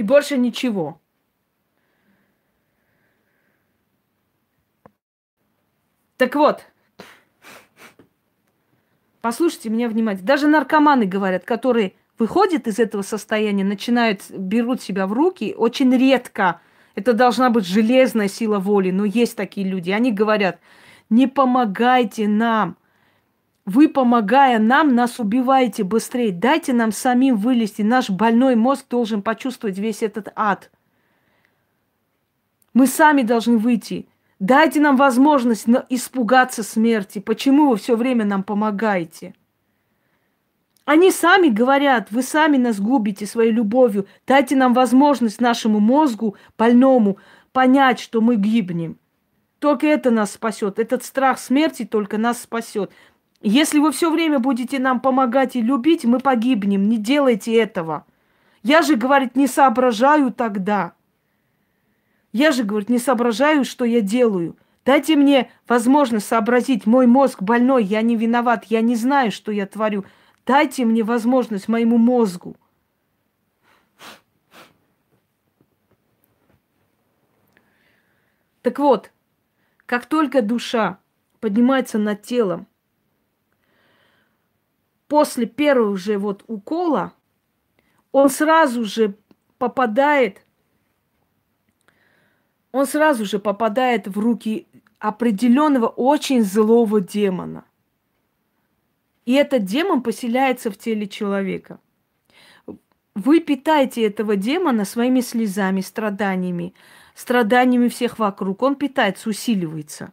[0.00, 0.98] И больше ничего.
[6.16, 6.64] Так вот,
[9.20, 10.26] послушайте меня внимательно.
[10.26, 16.62] Даже наркоманы говорят, которые выходят из этого состояния, начинают, берут себя в руки, очень редко.
[16.94, 19.90] Это должна быть железная сила воли, но есть такие люди.
[19.90, 20.60] Они говорят,
[21.10, 22.78] не помогайте нам.
[23.72, 26.32] Вы, помогая нам, нас убиваете быстрее.
[26.32, 27.82] Дайте нам самим вылезти.
[27.82, 30.72] Наш больной мозг должен почувствовать весь этот ад.
[32.74, 34.08] Мы сами должны выйти.
[34.40, 37.20] Дайте нам возможность испугаться смерти.
[37.20, 39.36] Почему вы все время нам помогаете?
[40.84, 44.08] Они сами говорят, вы сами нас губите своей любовью.
[44.26, 47.18] Дайте нам возможность нашему мозгу больному
[47.52, 48.98] понять, что мы гибнем.
[49.60, 50.78] Только это нас спасет.
[50.78, 52.90] Этот страх смерти только нас спасет.
[53.42, 56.88] Если вы все время будете нам помогать и любить, мы погибнем.
[56.88, 58.04] Не делайте этого.
[58.62, 60.92] Я же, говорит, не соображаю тогда.
[62.32, 64.56] Я же, говорит, не соображаю, что я делаю.
[64.84, 66.86] Дайте мне возможность сообразить.
[66.86, 70.04] Мой мозг больной, я не виноват, я не знаю, что я творю.
[70.46, 72.56] Дайте мне возможность моему мозгу.
[78.62, 79.10] Так вот,
[79.86, 80.98] как только душа
[81.40, 82.66] поднимается над телом,
[85.10, 87.12] после первого же вот укола
[88.12, 89.16] он сразу же
[89.58, 90.46] попадает,
[92.70, 94.68] он сразу же попадает в руки
[95.00, 97.64] определенного очень злого демона.
[99.26, 101.80] И этот демон поселяется в теле человека.
[103.16, 106.72] Вы питаете этого демона своими слезами, страданиями,
[107.16, 108.62] страданиями всех вокруг.
[108.62, 110.12] Он питается, усиливается.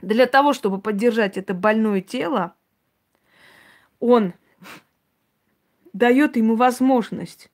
[0.00, 2.54] Для того, чтобы поддержать это больное тело,
[4.04, 4.34] он
[5.94, 7.50] дает ему возможность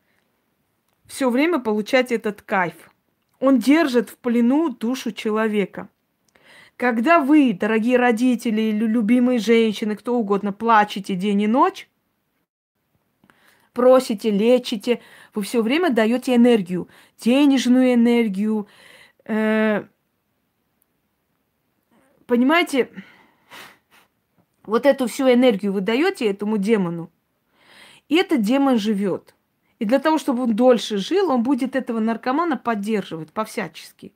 [1.07, 2.91] все время получать этот кайф.
[3.39, 5.89] Он держит в плену душу человека.
[6.77, 11.89] Когда вы, дорогие родители или любимые женщины, кто угодно, плачете день и ночь,
[13.73, 15.01] просите, лечите,
[15.35, 16.89] вы все время даете энергию,
[17.21, 18.67] денежную энергию.
[19.25, 19.85] Э,
[22.27, 22.91] понимаете,
[24.71, 27.11] вот эту всю энергию вы даете этому демону,
[28.09, 29.35] и этот демон живет.
[29.81, 34.13] И для того, чтобы он дольше жил, он будет этого наркомана поддерживать по-всячески.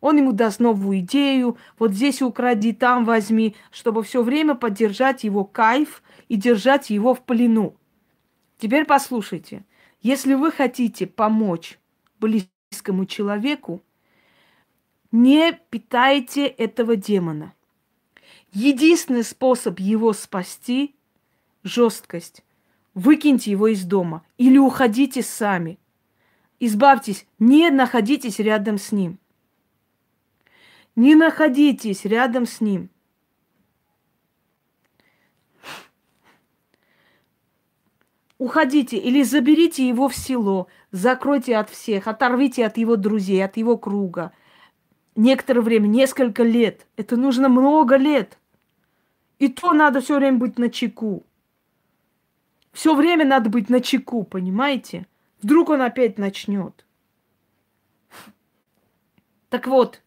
[0.00, 5.44] Он ему даст новую идею, вот здесь укради, там возьми, чтобы все время поддержать его
[5.44, 7.76] кайф и держать его в плену.
[8.58, 9.64] Теперь послушайте,
[10.02, 11.78] если вы хотите помочь
[12.18, 13.82] близкому человеку,
[15.12, 17.52] не питайте этого демона.
[18.52, 20.96] Единственный способ его спасти–
[21.62, 22.44] жесткость.
[22.94, 25.78] Выкиньте его из дома или уходите сами.
[26.58, 29.18] Избавьтесь, не находитесь рядом с ним.
[30.96, 32.90] Не находитесь рядом с ним.
[38.36, 43.76] Уходите или заберите его в село, закройте от всех, оторвите от его друзей, от его
[43.76, 44.32] круга.
[45.20, 46.86] Некоторое время, несколько лет.
[46.96, 48.38] Это нужно много лет.
[49.38, 51.26] И то надо все время быть на чеку.
[52.72, 55.06] Все время надо быть на чеку, понимаете?
[55.42, 56.86] Вдруг он опять начнет.
[59.50, 60.00] Так вот,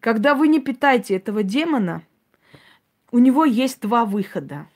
[0.00, 2.02] когда вы не питаете этого демона,
[3.12, 4.68] у него есть два выхода.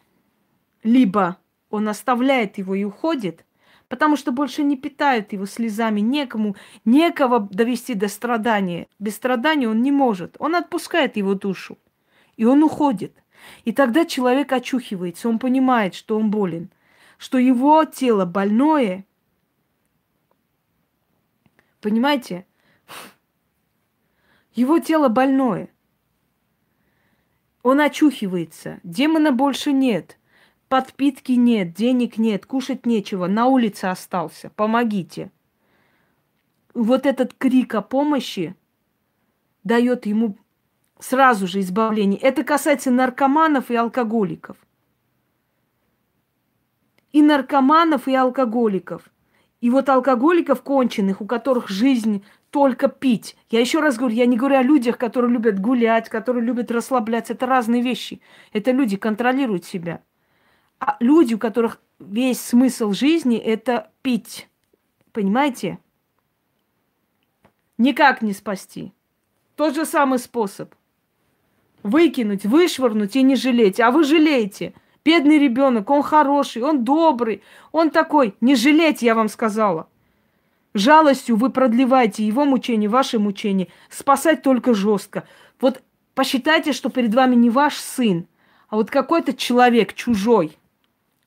[0.82, 1.36] Либо
[1.68, 3.43] он оставляет его и уходит,
[3.88, 8.88] потому что больше не питает его слезами, некому, некого довести до страдания.
[8.98, 10.36] Без страдания он не может.
[10.38, 11.78] Он отпускает его душу,
[12.36, 13.14] и он уходит.
[13.64, 16.70] И тогда человек очухивается, он понимает, что он болен,
[17.18, 19.04] что его тело больное.
[21.80, 22.46] Понимаете?
[24.54, 25.68] Его тело больное.
[27.62, 28.78] Он очухивается.
[28.82, 30.18] Демона больше нет.
[30.74, 34.50] Подпитки нет, денег нет, кушать нечего, на улице остался.
[34.56, 35.30] Помогите.
[36.74, 38.56] Вот этот крик о помощи
[39.62, 40.36] дает ему
[40.98, 42.18] сразу же избавление.
[42.18, 44.56] Это касается наркоманов и алкоголиков.
[47.12, 49.02] И наркоманов, и алкоголиков.
[49.60, 53.36] И вот алкоголиков конченых, у которых жизнь только пить.
[53.48, 57.34] Я еще раз говорю, я не говорю о людях, которые любят гулять, которые любят расслабляться.
[57.34, 58.20] Это разные вещи.
[58.52, 60.02] Это люди контролируют себя.
[60.86, 64.50] А люди, у которых весь смысл жизни– это пить.
[65.12, 65.78] Понимаете?
[67.78, 68.92] Никак не спасти.
[69.56, 70.74] Тот же самый способ.
[71.82, 73.80] Выкинуть, вышвырнуть и не жалеть.
[73.80, 74.74] А вы жалеете.
[75.06, 78.34] Бедный ребенок, он хороший, он добрый, он такой.
[78.42, 79.88] Не жалеть, я вам сказала.
[80.74, 83.68] Жалостью вы продлеваете его мучение, ваше мучение.
[83.88, 85.26] Спасать только жестко.
[85.62, 85.82] Вот
[86.14, 88.26] посчитайте, что перед вами не ваш сын,
[88.68, 90.58] а вот какой-то человек чужой.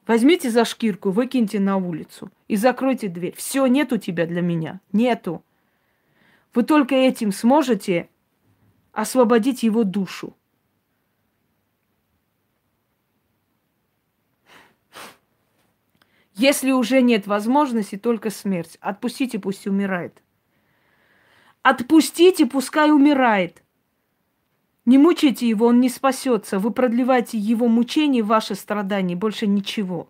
[0.08, 3.36] Возьмите за шкирку, выкиньте на улицу и закройте дверь.
[3.36, 4.80] Все, нету тебя для меня.
[4.94, 5.44] Нету.
[6.54, 8.10] Вы только этим сможете
[8.94, 10.36] освободить его душу.
[16.36, 18.78] Если уже нет возможности, только смерть.
[18.80, 20.24] Отпустите, пусть умирает.
[21.64, 23.62] Отпустите, пускай умирает.
[24.88, 26.60] Не мучайте его, он не спасется.
[26.60, 30.10] Вы продлеваете его мучение, ваши страдания, больше ничего.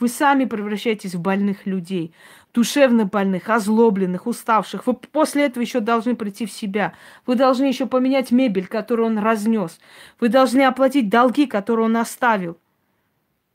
[0.00, 2.14] Вы сами превращаетесь в больных людей,
[2.54, 4.86] душевно больных, озлобленных, уставших.
[4.86, 6.94] Вы после этого еще должны прийти в себя.
[7.26, 9.78] Вы должны еще поменять мебель, которую он разнес.
[10.18, 12.56] Вы должны оплатить долги, которые он оставил.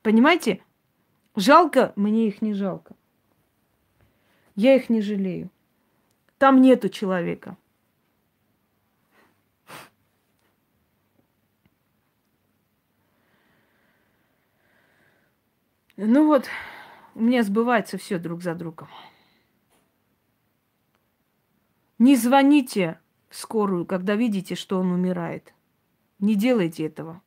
[0.04, 0.62] Понимаете?
[1.36, 1.94] Жалко?
[1.96, 2.96] Мне их не жалко.
[4.56, 5.50] Я их не жалею.
[6.38, 7.58] Там нету человека.
[15.98, 16.48] Ну вот,
[17.16, 18.88] у меня сбывается все друг за другом.
[21.98, 25.56] Не звоните в скорую, когда видите, что он умирает.
[26.20, 27.24] Не делайте этого.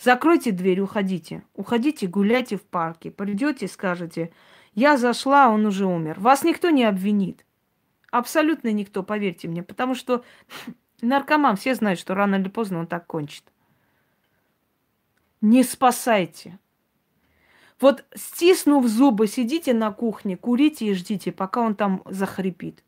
[0.00, 1.44] Закройте дверь, уходите.
[1.54, 3.12] Уходите, гуляйте в парке.
[3.12, 4.32] Придете, скажете,
[4.74, 6.18] я зашла, он уже умер.
[6.18, 7.44] Вас никто не обвинит.
[8.10, 9.62] Абсолютно никто, поверьте мне.
[9.62, 10.24] Потому что
[11.00, 13.44] наркоман, все знают, что рано или поздно он так кончит.
[15.40, 16.58] Не спасайте.
[17.80, 22.82] Вот стиснув зубы, сидите на кухне, курите и ждите, пока он там захрипит.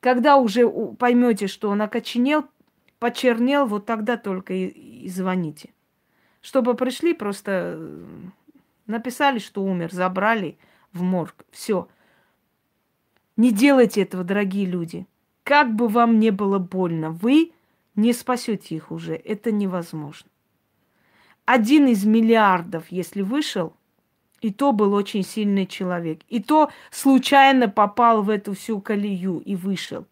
[0.00, 2.44] Когда уже поймете, что он окоченел,
[2.98, 5.70] почернел, вот тогда только и, и звоните
[6.44, 8.04] чтобы пришли, просто э,
[8.86, 10.58] написали, что умер, забрали
[10.92, 11.46] в морг.
[11.50, 11.88] Все.
[13.38, 15.06] Не делайте этого, дорогие люди.
[15.42, 17.52] Как бы вам не было больно, вы
[17.96, 19.14] не спасете их уже.
[19.14, 20.28] Это невозможно.
[21.46, 23.74] Один из миллиардов, если вышел,
[24.44, 26.20] и то был очень сильный человек.
[26.28, 30.06] И то случайно попал в эту всю колею и вышел.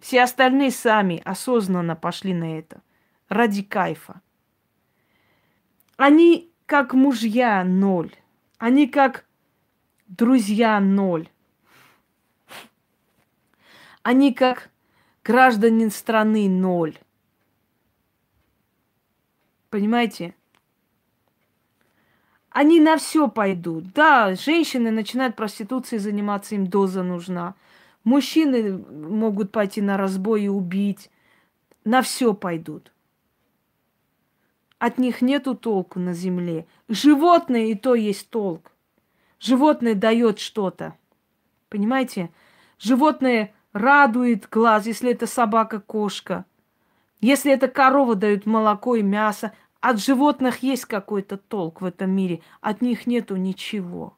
[0.00, 2.82] Все остальные сами осознанно пошли на это.
[3.28, 4.20] Ради кайфа.
[5.96, 8.12] Они как мужья ноль.
[8.58, 9.24] Они как
[10.08, 11.28] друзья ноль.
[14.02, 14.70] Они как
[15.22, 16.98] гражданин страны ноль.
[19.70, 20.34] Понимаете?
[22.56, 23.92] Они на все пойдут.
[23.92, 27.54] Да, женщины начинают проституцией заниматься, им доза нужна.
[28.02, 31.10] Мужчины могут пойти на разбой и убить.
[31.84, 32.92] На все пойдут.
[34.78, 36.66] От них нету толку на земле.
[36.88, 38.72] Животные и то есть толк.
[39.38, 40.94] Животное дает что-то.
[41.68, 42.30] Понимаете?
[42.78, 46.46] Животное радует глаз, если это собака, кошка.
[47.20, 49.52] Если это корова дает молоко и мясо,
[49.90, 54.16] от животных есть какой-то толк в этом мире, от них нету ничего.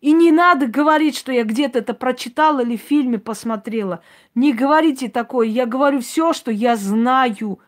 [0.00, 4.02] И не надо говорить, что я где-то это прочитала или в фильме посмотрела.
[4.34, 5.46] Не говорите такое.
[5.46, 7.58] Я говорю все, что я знаю.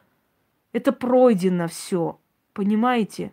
[0.73, 2.21] Это пройдено все.
[2.53, 3.33] Понимаете?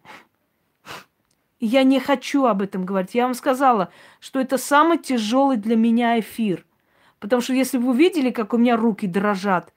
[1.60, 3.14] Я не хочу об этом говорить.
[3.14, 3.90] Я вам сказала,
[4.22, 6.66] что это самый тяжелый для меня эфир.
[7.20, 9.74] Потому что если вы видели, как у меня руки дрожат,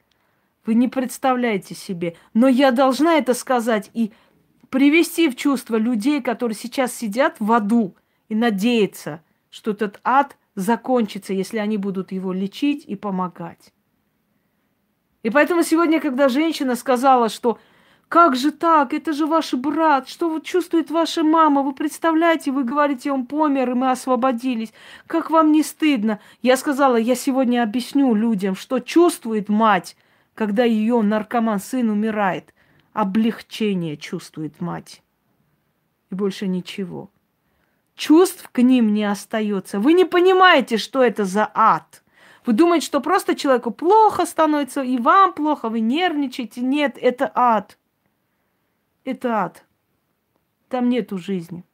[0.67, 2.17] вы не представляете себе.
[2.35, 4.13] Но я должна это сказать и
[4.71, 7.97] привести в чувство людей, которые сейчас сидят в аду
[8.29, 13.73] и надеются, что этот ад закончится, если они будут его лечить и помогать.
[15.23, 17.59] И поэтому сегодня, когда женщина сказала, что
[18.09, 18.95] как же так?
[18.95, 20.09] Это же ваш брат.
[20.09, 21.63] Что вот чувствует ваша мама?
[21.63, 24.73] Вы представляете, вы говорите, он помер, и мы освободились.
[25.09, 26.21] Как вам не стыдно?
[26.41, 29.97] Я сказала, я сегодня объясню людям, что чувствует мать,
[30.37, 32.55] когда ее наркоман сын умирает,
[32.93, 35.03] облегчение чувствует мать.
[36.11, 37.11] И больше ничего.
[37.95, 39.81] Чувств к ним не остается.
[39.81, 42.05] Вы не понимаете, что это за ад.
[42.45, 46.61] Вы думаете, что просто человеку плохо становится, и вам плохо, вы нервничаете.
[46.61, 47.79] Нет, это ад.
[49.05, 49.65] Это ад.
[50.69, 51.65] Там нету жизни.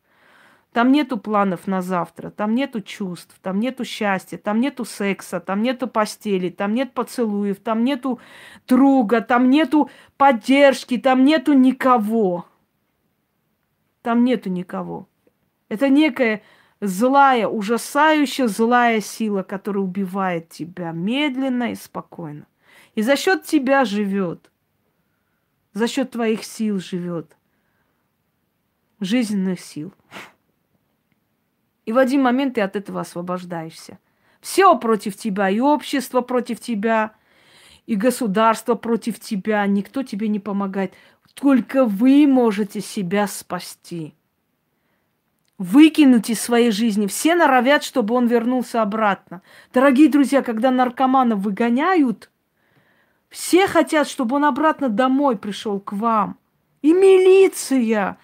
[0.72, 5.62] Там нету планов на завтра, там нету чувств, там нету счастья, там нету секса, там
[5.62, 8.20] нету постели, там нет поцелуев, там нету
[8.66, 12.46] друга, там нету поддержки, там нету никого.
[14.00, 15.08] Там нету никого.
[15.68, 16.42] Это некая
[16.80, 22.46] злая, ужасающая злая сила, которая убивает тебя медленно и спокойно.
[22.94, 24.50] И за счет тебя живет.
[25.74, 27.36] За счет твоих сил живет.
[29.00, 29.92] Жизненных сил.
[31.84, 33.98] И в один момент ты от этого освобождаешься.
[34.40, 37.12] Все против тебя, и общество против тебя,
[37.86, 39.66] и государство против тебя.
[39.66, 40.94] Никто тебе не помогает.
[41.34, 44.14] Только вы можете себя спасти.
[45.58, 47.06] Выкинуть из своей жизни.
[47.06, 49.42] Все норовят, чтобы он вернулся обратно.
[49.72, 52.30] Дорогие друзья, когда наркомана выгоняют,
[53.28, 56.38] все хотят, чтобы он обратно домой пришел к вам.
[56.82, 58.18] И милиция,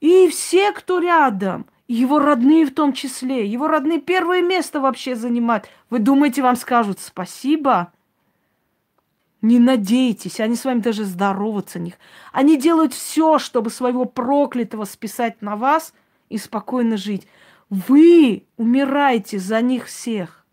[0.00, 3.46] и все, кто рядом– его родные в том числе.
[3.46, 5.68] Его родные первое место вообще занимают.
[5.90, 7.92] Вы думаете, вам скажут спасибо?
[9.42, 11.94] Не надейтесь, они с вами даже здороваться них.
[12.32, 15.92] Они делают все, чтобы своего проклятого списать на вас
[16.30, 17.28] и спокойно жить.
[17.68, 20.46] Вы умираете за них всех.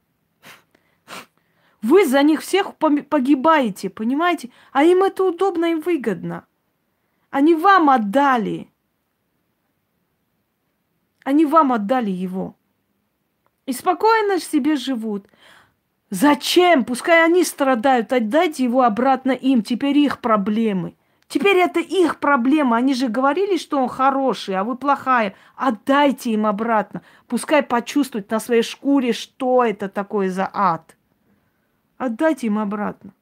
[1.82, 4.52] Вы за них всех погибаете, понимаете?
[4.72, 6.46] А им это удобно и выгодно.
[7.30, 8.71] Они вам отдали.
[11.24, 12.56] Они вам отдали его.
[13.66, 15.28] И спокойно себе живут.
[16.10, 16.84] Зачем?
[16.84, 18.12] Пускай они страдают.
[18.12, 19.62] Отдайте его обратно им.
[19.62, 20.96] Теперь их проблемы.
[21.28, 22.76] Теперь это их проблема.
[22.76, 25.36] Они же говорили, что он хороший, а вы плохая.
[25.56, 27.04] Отдайте им обратно.
[27.28, 30.98] Пускай почувствуют на своей шкуре, что это такое за ад.
[31.98, 33.14] Отдайте им обратно.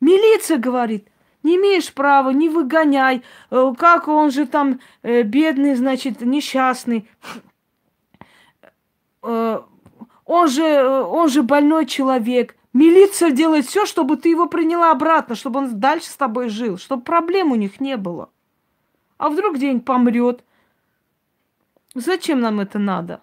[0.00, 1.08] Милиция говорит,
[1.44, 3.22] не имеешь права, не выгоняй.
[3.50, 7.08] Э, как он же там э, бедный, значит, несчастный.
[9.22, 9.60] Э,
[10.24, 12.56] он же, он же больной человек.
[12.72, 17.02] Милиция делает все, чтобы ты его приняла обратно, чтобы он дальше с тобой жил, чтобы
[17.02, 18.30] проблем у них не было.
[19.18, 20.42] А вдруг день помрет?
[21.94, 23.22] Зачем нам это надо?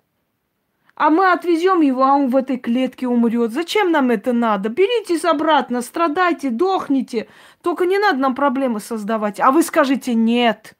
[1.01, 3.53] А мы отвезем его, а он в этой клетке умрет.
[3.53, 4.69] Зачем нам это надо?
[4.69, 7.27] Беритесь обратно, страдайте, дохните.
[7.63, 9.39] Только не надо нам проблемы создавать.
[9.39, 10.77] А вы скажете нет.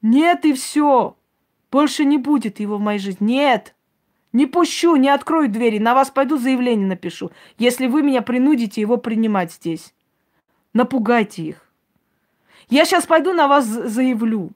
[0.00, 1.18] Нет и все.
[1.70, 3.34] Больше не будет его в моей жизни.
[3.34, 3.74] Нет.
[4.32, 5.76] Не пущу, не открою двери.
[5.78, 9.92] На вас пойду заявление напишу, если вы меня принудите его принимать здесь.
[10.72, 11.68] Напугайте их.
[12.70, 14.52] Я сейчас пойду на вас заявлю.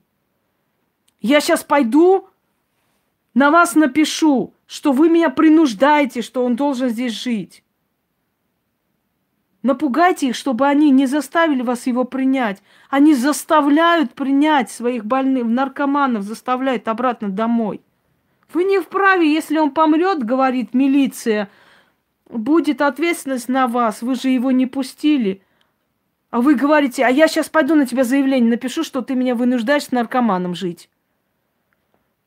[1.21, 2.27] Я сейчас пойду
[3.35, 7.63] на вас напишу, что вы меня принуждаете, что он должен здесь жить.
[9.65, 12.61] Напугайте их, чтобы они не заставили вас его принять.
[12.89, 17.81] Они заставляют принять своих больных, наркоманов, заставляют обратно домой.
[18.53, 21.49] Вы не вправе, если он помрет, говорит милиция,
[22.29, 25.41] будет ответственность на вас, вы же его не пустили.
[26.29, 29.85] А вы говорите, а я сейчас пойду на тебя заявление напишу, что ты меня вынуждаешь
[29.85, 30.89] с наркоманом жить.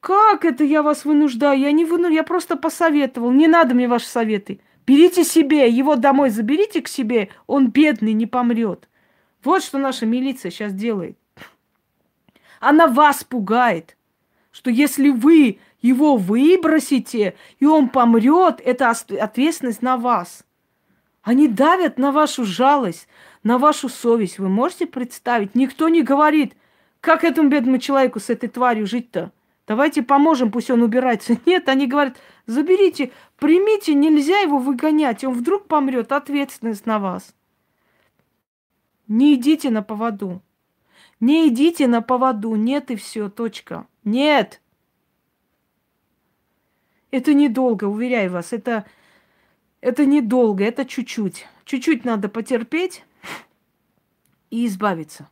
[0.08, 1.60] Как это я вас вынуждаю?
[1.60, 3.30] Я не вынуждаю, я просто посоветовал.
[3.30, 4.58] Не надо мне ваши советы.
[4.86, 8.88] Берите себе, его домой заберите к себе, он бедный, не помрет.
[9.44, 11.18] Вот что наша милиция сейчас делает.
[12.58, 13.98] Она вас пугает,
[14.50, 20.42] что если вы его выбросите, и он помрет, это ответственность на вас.
[21.20, 23.08] Они давят на вашу жалость,
[23.42, 24.38] на вашу совесть.
[24.38, 25.54] Вы можете представить?
[25.54, 26.54] Никто не говорит,
[27.02, 29.32] как этому бедному человеку с этой тварью жить-то.
[29.68, 31.36] Давайте поможем, пусть он убирается.
[31.46, 32.16] Нет, они говорят,
[32.46, 35.24] заберите, примите, нельзя его выгонять.
[35.24, 37.34] Он вдруг помрет, ответственность на вас.
[39.08, 40.42] Не идите на поводу.
[41.20, 42.54] Не идите на поводу.
[42.54, 43.86] Нет и все, точка.
[44.04, 44.62] Нет.
[47.10, 48.54] Это недолго, уверяю вас.
[48.54, 48.86] Это,
[49.82, 51.46] это недолго, это чуть-чуть.
[51.66, 53.04] Чуть-чуть надо потерпеть
[54.50, 55.28] и избавиться.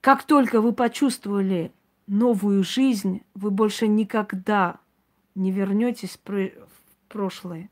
[0.00, 1.72] Как только вы почувствовали
[2.06, 4.78] новую жизнь, вы больше никогда
[5.34, 6.50] не вернетесь в
[7.08, 7.70] прошлое.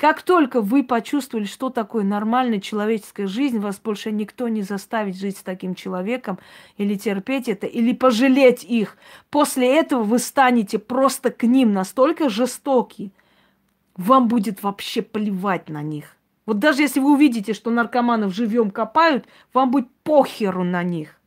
[0.00, 5.36] Как только вы почувствовали, что такое нормальная человеческая жизнь, вас больше никто не заставит жить
[5.36, 6.38] с таким человеком
[6.78, 8.96] или терпеть это, или пожалеть их.
[9.28, 13.12] После этого вы станете просто к ним настолько жестоки,
[13.94, 16.16] вам будет вообще плевать на них.
[16.46, 21.19] Вот даже если вы увидите, что наркоманов живьем копают, вам будет похеру на них.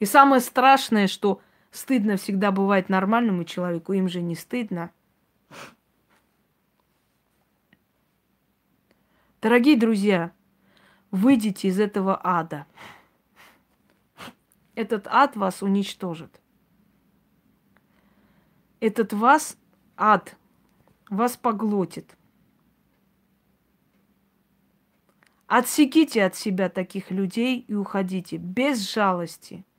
[0.00, 1.40] И самое страшное, что
[1.70, 4.90] стыдно всегда бывает нормальному человеку, им же не стыдно.
[9.42, 10.32] Дорогие друзья,
[11.10, 12.66] выйдите из этого ада.
[14.74, 16.40] Этот ад вас уничтожит.
[18.80, 19.58] Этот вас,
[19.98, 20.34] ад,
[21.10, 22.16] вас поглотит.
[25.46, 29.62] Отсеките от себя таких людей и уходите без жалости–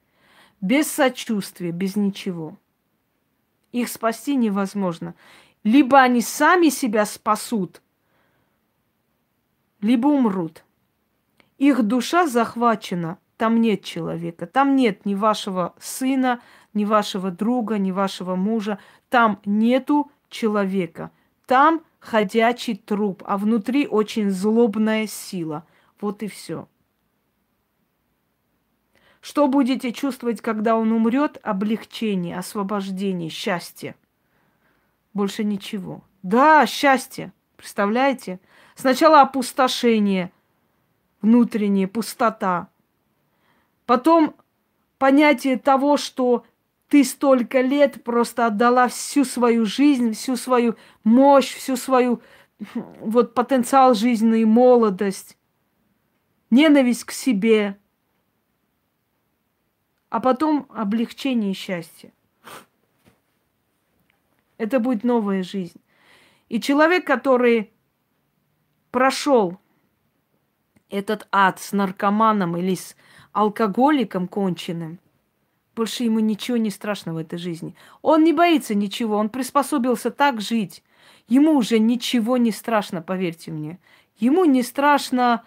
[0.61, 2.57] без сочувствия, без ничего.
[3.71, 5.15] Их спасти невозможно.
[5.63, 7.81] Либо они сами себя спасут,
[9.81, 10.63] либо умрут.
[11.57, 16.41] Их душа захвачена, там нет человека, там нет ни вашего сына,
[16.73, 18.79] ни вашего друга, ни вашего мужа,
[19.09, 21.11] там нету человека.
[21.45, 25.65] Там ходячий труп, а внутри очень злобная сила.
[25.99, 26.67] Вот и все.
[29.21, 31.37] Что будете чувствовать, когда он умрет?
[31.43, 33.95] Облегчение, освобождение, счастье.
[35.13, 36.03] Больше ничего.
[36.23, 37.31] Да, счастье.
[37.55, 38.39] Представляете?
[38.75, 40.31] Сначала опустошение,
[41.21, 42.69] внутренняя пустота.
[43.85, 44.35] Потом
[44.97, 46.43] понятие того, что
[46.87, 52.21] ты столько лет просто отдала всю свою жизнь, всю свою мощь, всю свою
[52.73, 55.37] вот потенциал жизненной молодость,
[56.49, 57.77] ненависть к себе,
[60.11, 62.11] а потом облегчение и счастье.
[64.57, 65.79] Это будет новая жизнь.
[66.49, 67.71] И человек, который
[68.91, 69.57] прошел
[70.89, 72.97] этот ад с наркоманом или с
[73.31, 74.99] алкоголиком конченым,
[75.77, 77.73] больше ему ничего не страшно в этой жизни.
[78.01, 80.83] Он не боится ничего, он приспособился так жить.
[81.29, 83.79] Ему уже ничего не страшно, поверьте мне.
[84.17, 85.45] Ему не страшно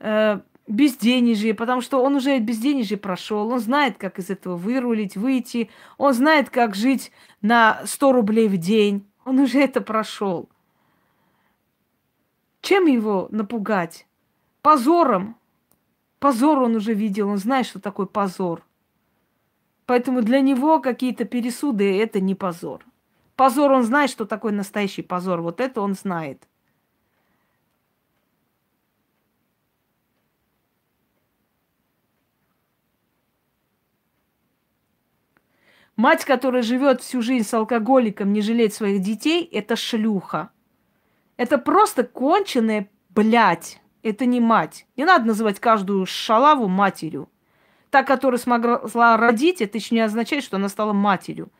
[0.00, 0.40] э,
[0.72, 6.14] безденежье, потому что он уже безденежье прошел, он знает, как из этого вырулить, выйти, он
[6.14, 10.48] знает, как жить на 100 рублей в день, он уже это прошел.
[12.60, 14.06] Чем его напугать?
[14.62, 15.36] Позором.
[16.18, 18.64] Позор он уже видел, он знает, что такое позор.
[19.86, 22.84] Поэтому для него какие-то пересуды– это не позор.
[23.34, 25.40] Позор, он знает, что такое настоящий позор.
[25.40, 26.46] Вот это он знает.
[35.96, 40.50] Мать, которая живет всю жизнь с алкоголиком, не жалеет своих детей, это шлюха.
[41.36, 43.80] Это просто конченая блядь.
[44.02, 44.86] Это не мать.
[44.96, 47.28] Не надо называть каждую шалаву матерью.
[47.90, 51.52] Та, которая смогла родить, это еще не означает, что она стала матерью.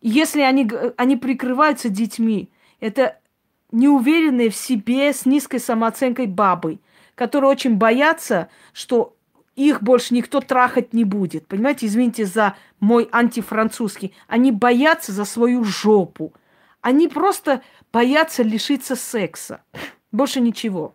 [0.00, 2.50] Если они, они прикрываются детьми,
[2.80, 3.18] это
[3.70, 6.80] неуверенные в себе с низкой самооценкой бабы,
[7.14, 9.16] которые очень боятся, что
[9.54, 11.46] их больше никто трахать не будет.
[11.46, 14.14] Понимаете, извините за мой антифранцузский.
[14.26, 16.32] Они боятся за свою жопу.
[16.80, 19.62] Они просто боятся лишиться секса.
[20.12, 20.94] Больше ничего.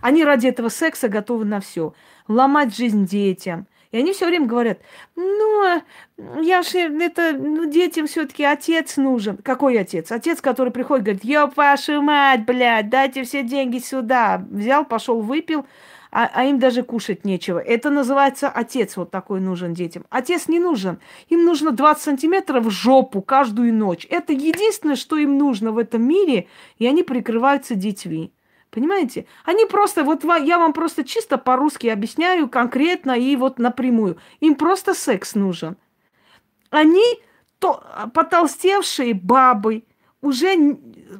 [0.00, 1.94] Они ради этого секса готовы на все.
[2.28, 3.66] Ломать жизнь детям.
[3.92, 4.80] И они все время говорят,
[5.14, 5.80] ну,
[6.42, 9.38] я же, это, ну, детям все-таки отец нужен.
[9.38, 10.10] Какой отец?
[10.10, 14.44] Отец, который приходит, говорит, ёб вашу мать, блядь, дайте все деньги сюда.
[14.50, 15.66] Взял, пошел, выпил,
[16.10, 17.58] а, а им даже кушать нечего.
[17.58, 20.04] Это называется отец вот такой нужен детям.
[20.10, 20.98] Отец не нужен.
[21.28, 24.06] Им нужно 20 сантиметров в жопу каждую ночь.
[24.10, 28.32] Это единственное, что им нужно в этом мире, и они прикрываются детьми.
[28.70, 29.26] Понимаете?
[29.44, 34.18] Они просто, вот я вам просто чисто по-русски объясняю конкретно и вот напрямую.
[34.40, 35.76] Им просто секс нужен.
[36.70, 37.04] Они
[37.58, 39.84] то, потолстевшие бабы,
[40.22, 40.78] уже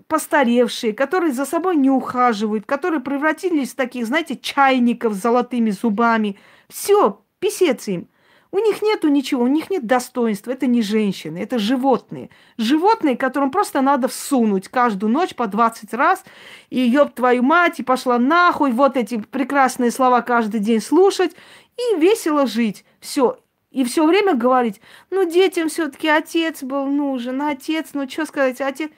[0.09, 6.39] постаревшие, которые за собой не ухаживают, которые превратились в таких, знаете, чайников с золотыми зубами.
[6.69, 8.09] Все, писец им.
[8.53, 10.51] У них нету ничего, у них нет достоинства.
[10.51, 12.31] Это не женщины, это животные.
[12.57, 16.25] Животные, которым просто надо всунуть каждую ночь по 20 раз.
[16.71, 18.73] И ёб твою мать, и пошла нахуй.
[18.73, 21.33] Вот эти прекрасные слова каждый день слушать.
[21.77, 22.85] И весело жить.
[23.01, 23.39] Все.
[23.77, 24.81] И все время говорить,
[25.11, 28.91] ну, детям все-таки отец был нужен, отец, ну, что сказать, отец.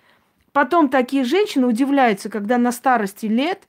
[0.53, 3.65] Потом такие женщины удивляются, когда на старости лет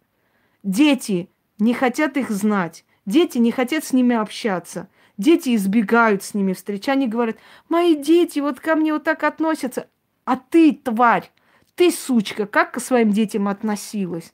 [0.61, 1.27] дети
[1.57, 4.87] не хотят их знать, дети не хотят с ними общаться,
[5.17, 6.87] дети избегают с ними встреч.
[6.87, 7.37] Они говорят,
[7.69, 9.87] мои дети вот ко мне вот так относятся.
[10.25, 11.31] А ты, тварь,
[11.73, 14.31] ты, сучка, как к своим детям относилась?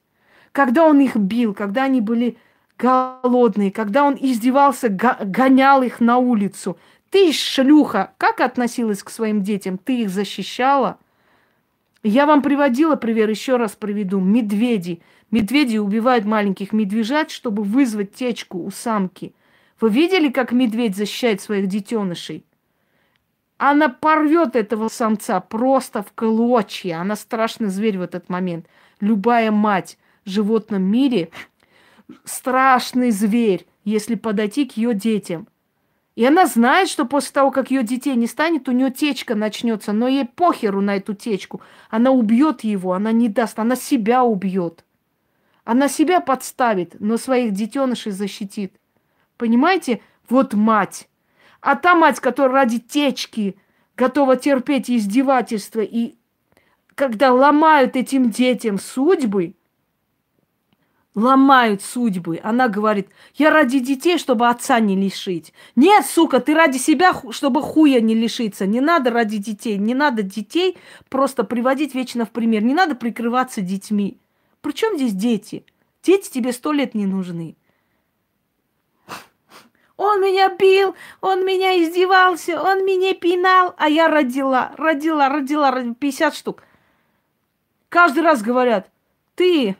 [0.52, 2.38] Когда он их бил, когда они были
[2.78, 6.78] голодные, когда он издевался, гонял их на улицу.
[7.10, 9.78] Ты, шлюха, как относилась к своим детям?
[9.78, 10.98] Ты их защищала?
[12.04, 14.20] Я вам приводила пример, еще раз приведу.
[14.20, 15.02] Медведи.
[15.32, 19.34] Медведи убивают маленьких медвежат, чтобы вызвать течку у самки.
[19.82, 22.46] Вы видели, как медведь защищает своих детенышей?
[23.58, 27.00] Она порвет этого самца просто в клочья.
[27.00, 28.68] Она страшный зверь в этот момент.
[29.00, 31.30] Любая мать в животном мире
[32.23, 35.48] страшный зверь, если подойти к ее детям.
[36.15, 39.91] И она знает, что после того, как ее детей не станет, у нее течка начнется,
[39.91, 41.61] но ей похеру на эту течку.
[41.90, 44.86] Она убьет его, она не даст, она себя убьет.
[45.65, 48.73] Она себя подставит, но своих детенышей защитит.
[49.36, 50.02] Понимаете?
[50.30, 51.10] Вот мать.
[51.60, 53.57] А та мать, которая ради течки
[53.98, 56.15] готова терпеть издевательства, и
[56.94, 59.56] когда ломают этим детям судьбы,
[61.16, 62.40] ломают судьбы.
[62.44, 65.54] Она говорит, я ради детей, чтобы отца не лишить.
[65.76, 68.68] Нет, сука, ты ради себя, чтобы хуя не лишиться.
[68.68, 69.78] Не надо ради детей.
[69.78, 70.78] Не надо детей
[71.10, 72.64] просто приводить вечно в пример.
[72.64, 74.20] Не надо прикрываться детьми.
[74.62, 75.66] Причем здесь дети?
[76.04, 77.56] Дети тебе сто лет не нужны.
[79.98, 85.94] Он меня бил, он меня издевался, он меня пинал, а я родила, родила, родила, родила
[85.94, 86.64] 50 штук.
[87.88, 88.90] Каждый раз говорят,
[89.36, 89.78] ты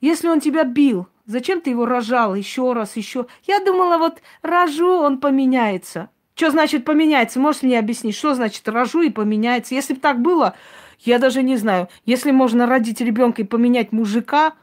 [0.00, 3.26] если он тебя бил, зачем ты его рожал еще раз, еще?
[3.46, 6.10] Я думала, вот рожу, он поменяется.
[6.34, 7.40] Что значит поменяется?
[7.40, 9.74] Можешь мне объяснить, что значит рожу и поменяется?
[9.74, 10.54] Если бы так было,
[11.00, 11.88] я даже не знаю.
[12.06, 14.54] Если можно родить ребенка и поменять мужика,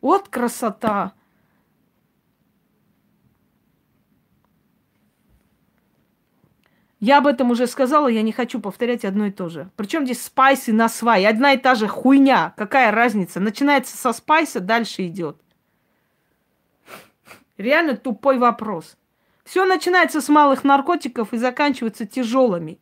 [0.00, 1.12] вот красота.
[7.02, 9.68] Я об этом уже сказала, я не хочу повторять одно и то же.
[9.74, 11.26] Причем здесь спайсы на свай.
[11.26, 12.54] Одна и та же хуйня.
[12.56, 13.40] Какая разница?
[13.40, 15.36] Начинается со спайса, дальше идет.
[17.58, 18.96] Реально тупой вопрос.
[19.44, 22.78] Все начинается с малых наркотиков и заканчивается тяжелыми.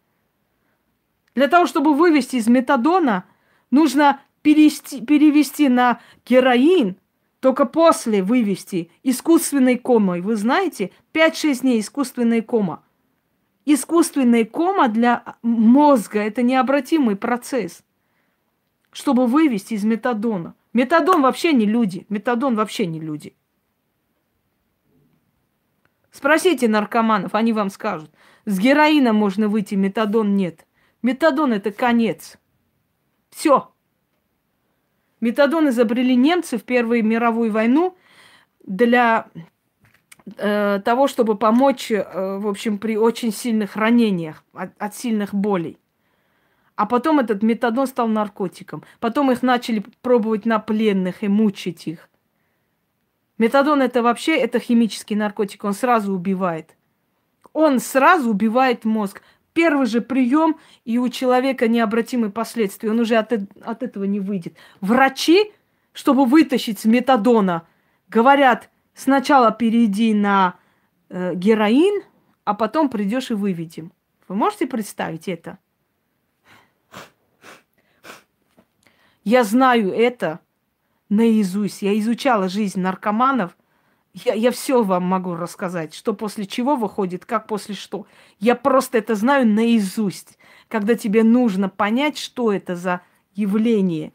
[1.34, 3.24] Для того, чтобы вывести из метадона,
[3.70, 6.98] нужно перевести, перевести на героин,
[7.40, 10.20] только после вывести искусственной комой.
[10.20, 12.84] Вы знаете, 5-6 дней искусственной кома–
[13.66, 17.84] Искусственная кома для мозга– это необратимый процесс,
[18.90, 20.54] чтобы вывести из метадона.
[20.72, 22.06] Метадон вообще не люди.
[22.08, 23.34] Метадон вообще не люди.
[26.10, 28.10] Спросите наркоманов, они вам скажут.
[28.44, 30.66] С героина можно выйти, метадон нет.
[31.02, 32.38] Метадон– это конец.
[33.30, 33.72] Все.
[35.20, 37.96] Метадон изобрели немцы в Первую мировую войну
[38.64, 39.28] для
[40.36, 45.78] э, того, чтобы помочь, э, в общем, при очень сильных ранениях, от, от сильных болей.
[46.76, 48.82] А потом этот метадон стал наркотиком.
[49.00, 52.08] Потом их начали пробовать на пленных и мучить их.
[53.36, 56.76] Метадон это вообще это химический наркотик, он сразу убивает.
[57.52, 59.22] Он сразу убивает мозг.
[59.52, 62.90] Первый же прием, и у человека необратимые последствия.
[62.90, 63.32] Он уже от,
[63.62, 64.56] от этого не выйдет.
[64.80, 65.52] Врачи,
[65.92, 67.66] чтобы вытащить с метадона,
[68.08, 70.56] говорят, Сначала перейди на
[71.08, 72.02] э, героин,
[72.44, 73.92] а потом придешь и выведем.
[74.28, 75.58] Вы можете представить это?
[79.24, 80.40] Я знаю это
[81.08, 81.82] наизусть.
[81.82, 83.56] Я изучала жизнь наркоманов.
[84.12, 88.06] Я, я все вам могу рассказать, что после чего выходит, как после что.
[88.38, 90.38] Я просто это знаю наизусть.
[90.68, 93.02] Когда тебе нужно понять, что это за
[93.34, 94.12] явление,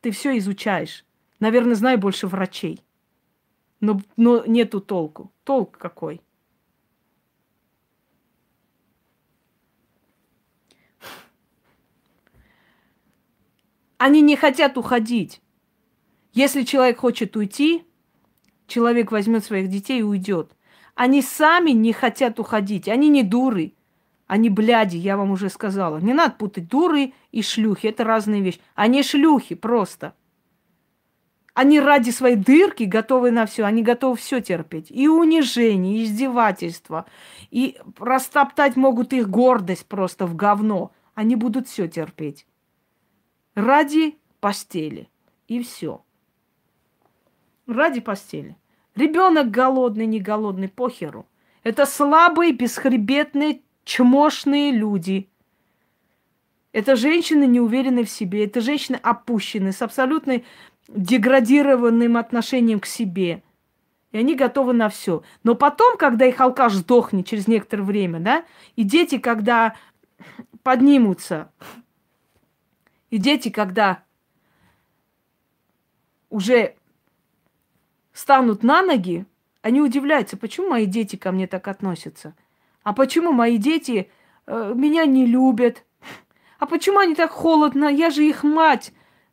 [0.00, 1.04] ты все изучаешь.
[1.40, 2.82] Наверное, знаю больше врачей.
[3.80, 5.32] Но, но нету толку.
[5.44, 6.20] Толк какой?
[13.98, 15.42] Они не хотят уходить.
[16.32, 17.84] Если человек хочет уйти,
[18.68, 20.52] человек возьмет своих детей и уйдет.
[20.94, 22.88] Они сами не хотят уходить.
[22.88, 23.74] Они не дуры.
[24.26, 25.98] Они бляди, я вам уже сказала.
[25.98, 27.86] Не надо путать дуры и шлюхи.
[27.86, 28.60] Это разные вещи.
[28.74, 30.14] Они шлюхи просто.
[31.58, 33.64] Они ради своей дырки готовы на все.
[33.64, 34.92] Они готовы все терпеть.
[34.92, 37.04] И унижение, и издевательство.
[37.50, 40.92] И растоптать могут их гордость просто в говно.
[41.16, 42.46] Они будут все терпеть
[43.56, 45.08] ради постели.
[45.48, 46.04] И все.
[47.66, 48.56] Ради постели.
[48.94, 51.26] Ребенок голодный, не голодный, похеру.
[51.64, 55.28] Это слабые, бесхребетные, чмошные люди.
[56.70, 58.44] Это женщины, не уверенные в себе.
[58.44, 60.42] Это женщины опущенные, с абсолютно
[60.88, 63.42] деградированным отношением к себе.
[64.10, 65.22] И они готовы на все.
[65.44, 68.44] Но потом, когда их алкаш сдохнет через некоторое время, да,
[68.74, 69.76] и дети, когда
[70.62, 71.50] поднимутся
[73.10, 74.02] и дети, когда
[76.30, 76.74] уже
[78.12, 79.26] станут на ноги,
[79.62, 82.34] они удивляются, почему мои дети ко мне так относятся.
[82.82, 84.10] А почему мои дети
[84.46, 85.84] э, меня не любят?
[86.58, 87.86] А почему они так холодно?
[87.86, 88.92] Я же их мать.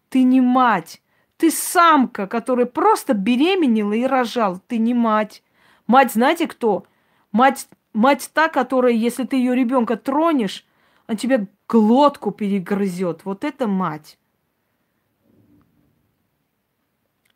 [0.09, 1.01] Ты не мать.
[1.37, 4.61] Ты самка, которая просто беременела и рожал.
[4.67, 5.43] Ты не мать.
[5.87, 6.85] Мать, знаете кто?
[7.31, 10.65] Мать, мать та, которая, если ты ее ребенка тронешь,
[11.07, 13.25] она тебе глотку перегрызет.
[13.25, 14.17] Вот это мать.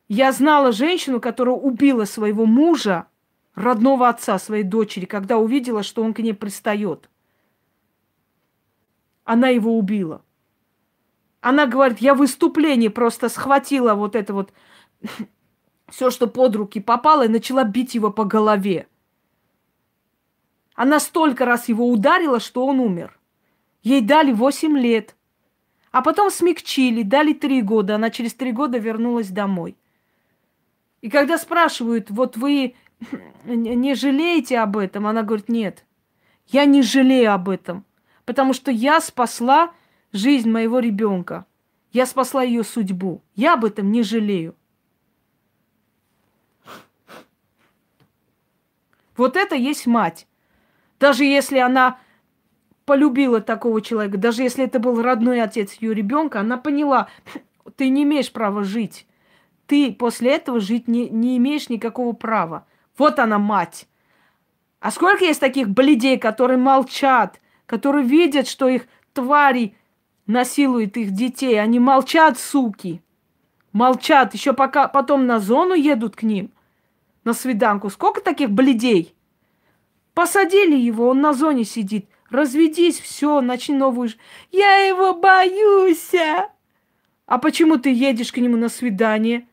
[0.08, 3.08] Я знала женщину, которая убила своего мужа,
[3.54, 7.10] родного отца своей дочери, когда увидела, что он к ней пристает.
[9.24, 10.24] Она его убила.
[11.42, 14.54] Она говорит, я выступление просто схватила вот это вот
[15.90, 18.88] все, что под руки попало, и начала бить его по голове.
[20.76, 23.20] Она столько раз его ударила, что он умер.
[23.84, 25.16] Ей дали 8 лет.
[25.92, 27.96] А потом смягчили, дали 3 года.
[27.96, 29.76] Она через 3 года вернулась домой.
[31.02, 32.76] И когда спрашивают, вот вы
[33.46, 35.86] не жалеете об этом, она говорит, нет,
[36.48, 37.86] я не жалею об этом,
[38.26, 39.72] потому что я спасла
[40.12, 41.46] жизнь моего ребенка.
[41.92, 43.22] Я спасла ее судьбу.
[43.36, 44.56] Я об этом не жалею.
[49.18, 50.28] Вот это есть мать.
[51.00, 52.00] Даже если она
[52.86, 57.10] полюбила такого человека, даже если это был родной отец ее ребенка, она поняла,
[57.76, 59.06] ты не имеешь права жить.
[59.68, 62.66] Ты после этого жить не, не имеешь никакого права.
[62.98, 63.88] Вот она мать.
[64.80, 69.76] А сколько есть таких бледей, которые молчат, которые видят, что их твари
[70.30, 71.60] насилуют их детей.
[71.60, 73.02] Они молчат, суки.
[73.74, 74.34] Молчат.
[74.34, 76.52] Еще пока потом на зону едут к ним,
[77.24, 77.90] на свиданку.
[77.90, 79.16] Сколько таких бледей?
[80.14, 82.08] Посадили его, он на зоне сидит.
[82.30, 84.10] Разведись, все, начни новую...
[84.52, 86.14] Я его боюсь!
[87.26, 89.48] А почему ты едешь к нему на свидание?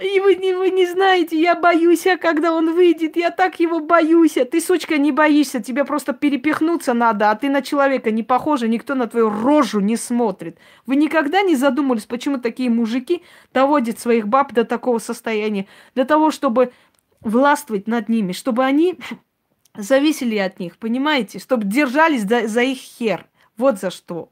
[0.00, 3.78] И вы не, вы не знаете, я боюсь, а когда он выйдет, я так его
[3.78, 4.32] боюсь.
[4.32, 8.96] Ты, сучка, не боишься, тебе просто перепихнуться надо, а ты на человека не похожа, никто
[8.96, 10.58] на твою рожу не смотрит.
[10.84, 13.22] Вы никогда не задумывались, почему такие мужики
[13.52, 15.68] доводят своих баб до такого состояния?
[15.94, 16.72] Для того, чтобы
[17.20, 18.98] властвовать над ними, чтобы они
[19.76, 21.38] зависели от них, понимаете?
[21.38, 23.26] Чтобы держались за, за их хер.
[23.56, 24.28] Вот за что.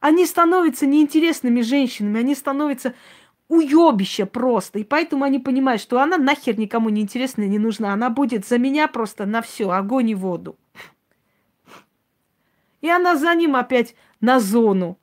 [0.00, 2.94] Они становятся неинтересными женщинами, они становятся
[3.48, 4.78] уебища просто.
[4.78, 7.92] И поэтому они понимают, что она нахер никому не интересна не нужна.
[7.92, 10.56] Она будет за меня просто на все, огонь и воду.
[12.80, 14.98] И она за ним опять на зону.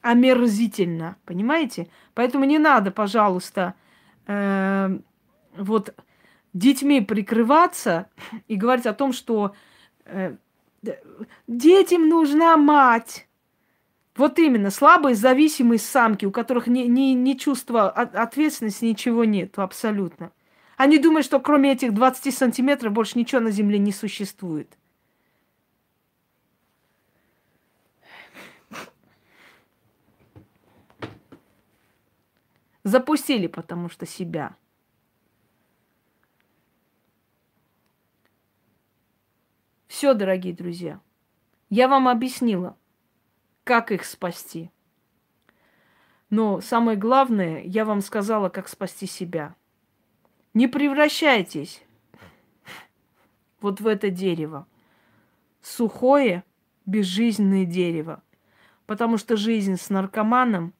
[0.00, 1.88] Омерзительно, понимаете?
[2.14, 3.74] Поэтому не надо, пожалуйста,
[4.26, 4.98] э,
[5.56, 5.94] вот
[6.52, 8.08] детьми прикрываться
[8.46, 9.54] и говорить о том, что
[10.04, 10.36] э,
[11.46, 13.27] детям нужна мать.
[14.18, 20.32] Вот именно, слабые, зависимые самки, у которых ни, ни, ни чувства ответственности, ничего нет абсолютно.
[20.76, 24.76] Они думают, что кроме этих 20 сантиметров больше ничего на Земле не существует.
[32.82, 34.56] Запустили, потому что себя.
[39.86, 41.00] Все, дорогие друзья.
[41.70, 42.77] Я вам объяснила,
[43.68, 44.70] как их спасти.
[46.30, 49.56] Но самое главное, я вам сказала, как спасти себя.
[50.54, 51.82] Не превращайтесь
[53.60, 54.66] вот в это дерево.
[55.60, 56.44] Сухое,
[56.86, 58.22] безжизненное дерево.
[58.86, 60.72] Потому что жизнь с наркоманом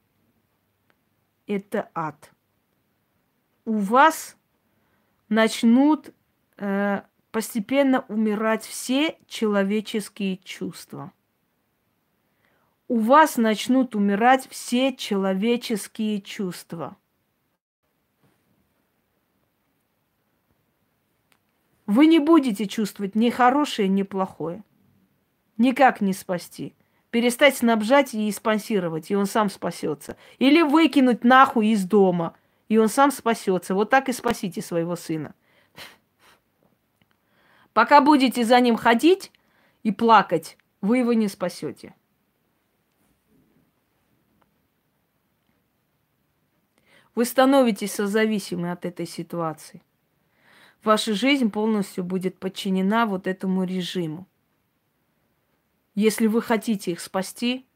[1.47, 2.32] –это ад.
[3.66, 4.35] У вас
[5.28, 6.15] начнут
[6.56, 7.02] э,
[7.32, 11.12] постепенно умирать все человеческие чувства.
[12.90, 16.97] У вас начнут умирать все человеческие чувства.
[21.85, 24.65] Вы не будете чувствовать ни хорошее, ни плохое.
[25.59, 26.74] Никак не спасти.
[27.10, 30.16] Перестать снабжать и спонсировать, и он сам спасется.
[30.39, 32.35] Или выкинуть нахуй из дома,
[32.69, 33.74] и он сам спасется.
[33.74, 35.35] Вот так и спасите своего сына.
[37.74, 39.31] Пока будете за ним ходить
[39.82, 41.94] и плакать, вы его не спасете.
[47.19, 49.82] Вы становитесь созависимы от этой ситуации.
[50.85, 54.28] Ваша жизнь полностью будет подчинена вот этому режиму.
[55.97, 57.66] Если вы хотите их спасти,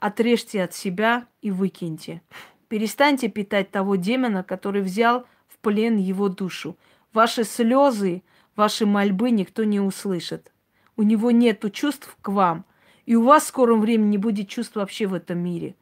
[0.00, 2.22] отрежьте от себя и выкиньте.
[2.66, 6.76] Перестаньте питать того демона, который взял в плен его душу.
[7.12, 8.24] Ваши слезы,
[8.56, 10.52] ваши мольбы никто не услышит.
[10.96, 12.64] У него нет чувств к вам.
[13.04, 15.76] И у вас в скором времени не будет чувств вообще в этом мире.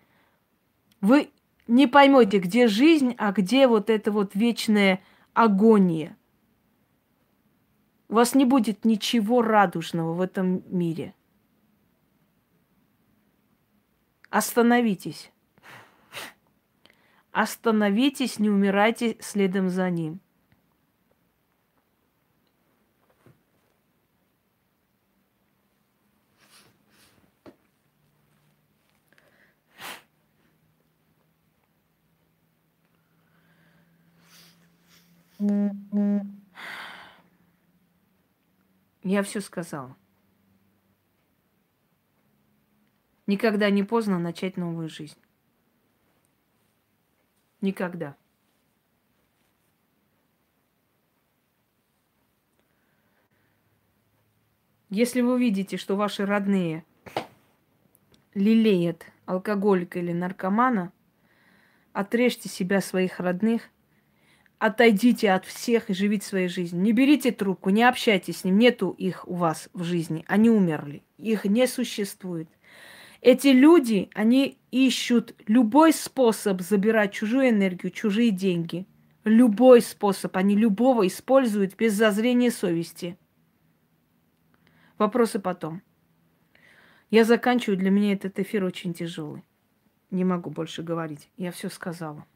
[1.00, 1.30] Вы
[1.66, 6.16] не поймете, где жизнь, а где вот эта вот вечная агония.
[8.08, 11.14] У вас не будет ничего радужного в этом мире.
[14.30, 15.32] Остановитесь.
[17.32, 20.20] Остановитесь, не умирайте следом за ним.
[39.02, 39.96] Я все сказала.
[43.26, 45.18] Никогда не поздно начать новую жизнь.
[47.60, 48.16] Никогда.
[54.90, 56.84] Если вы видите, что ваши родные
[58.34, 60.92] лелеют алкоголика или наркомана,
[61.92, 63.70] отрежьте себя своих родных,
[64.64, 66.82] отойдите от всех и живите своей жизнью.
[66.82, 71.02] Не берите трубку, не общайтесь с ним, нету их у вас в жизни, они умерли,
[71.18, 72.48] их не существует.
[73.20, 78.86] Эти люди, они ищут любой способ забирать чужую энергию, чужие деньги.
[79.24, 83.18] Любой способ, они любого используют без зазрения совести.
[84.96, 85.82] Вопросы потом.
[87.10, 89.42] Я заканчиваю, для меня этот эфир очень тяжелый.
[90.10, 91.28] Не могу больше говорить.
[91.36, 92.26] Я все сказала.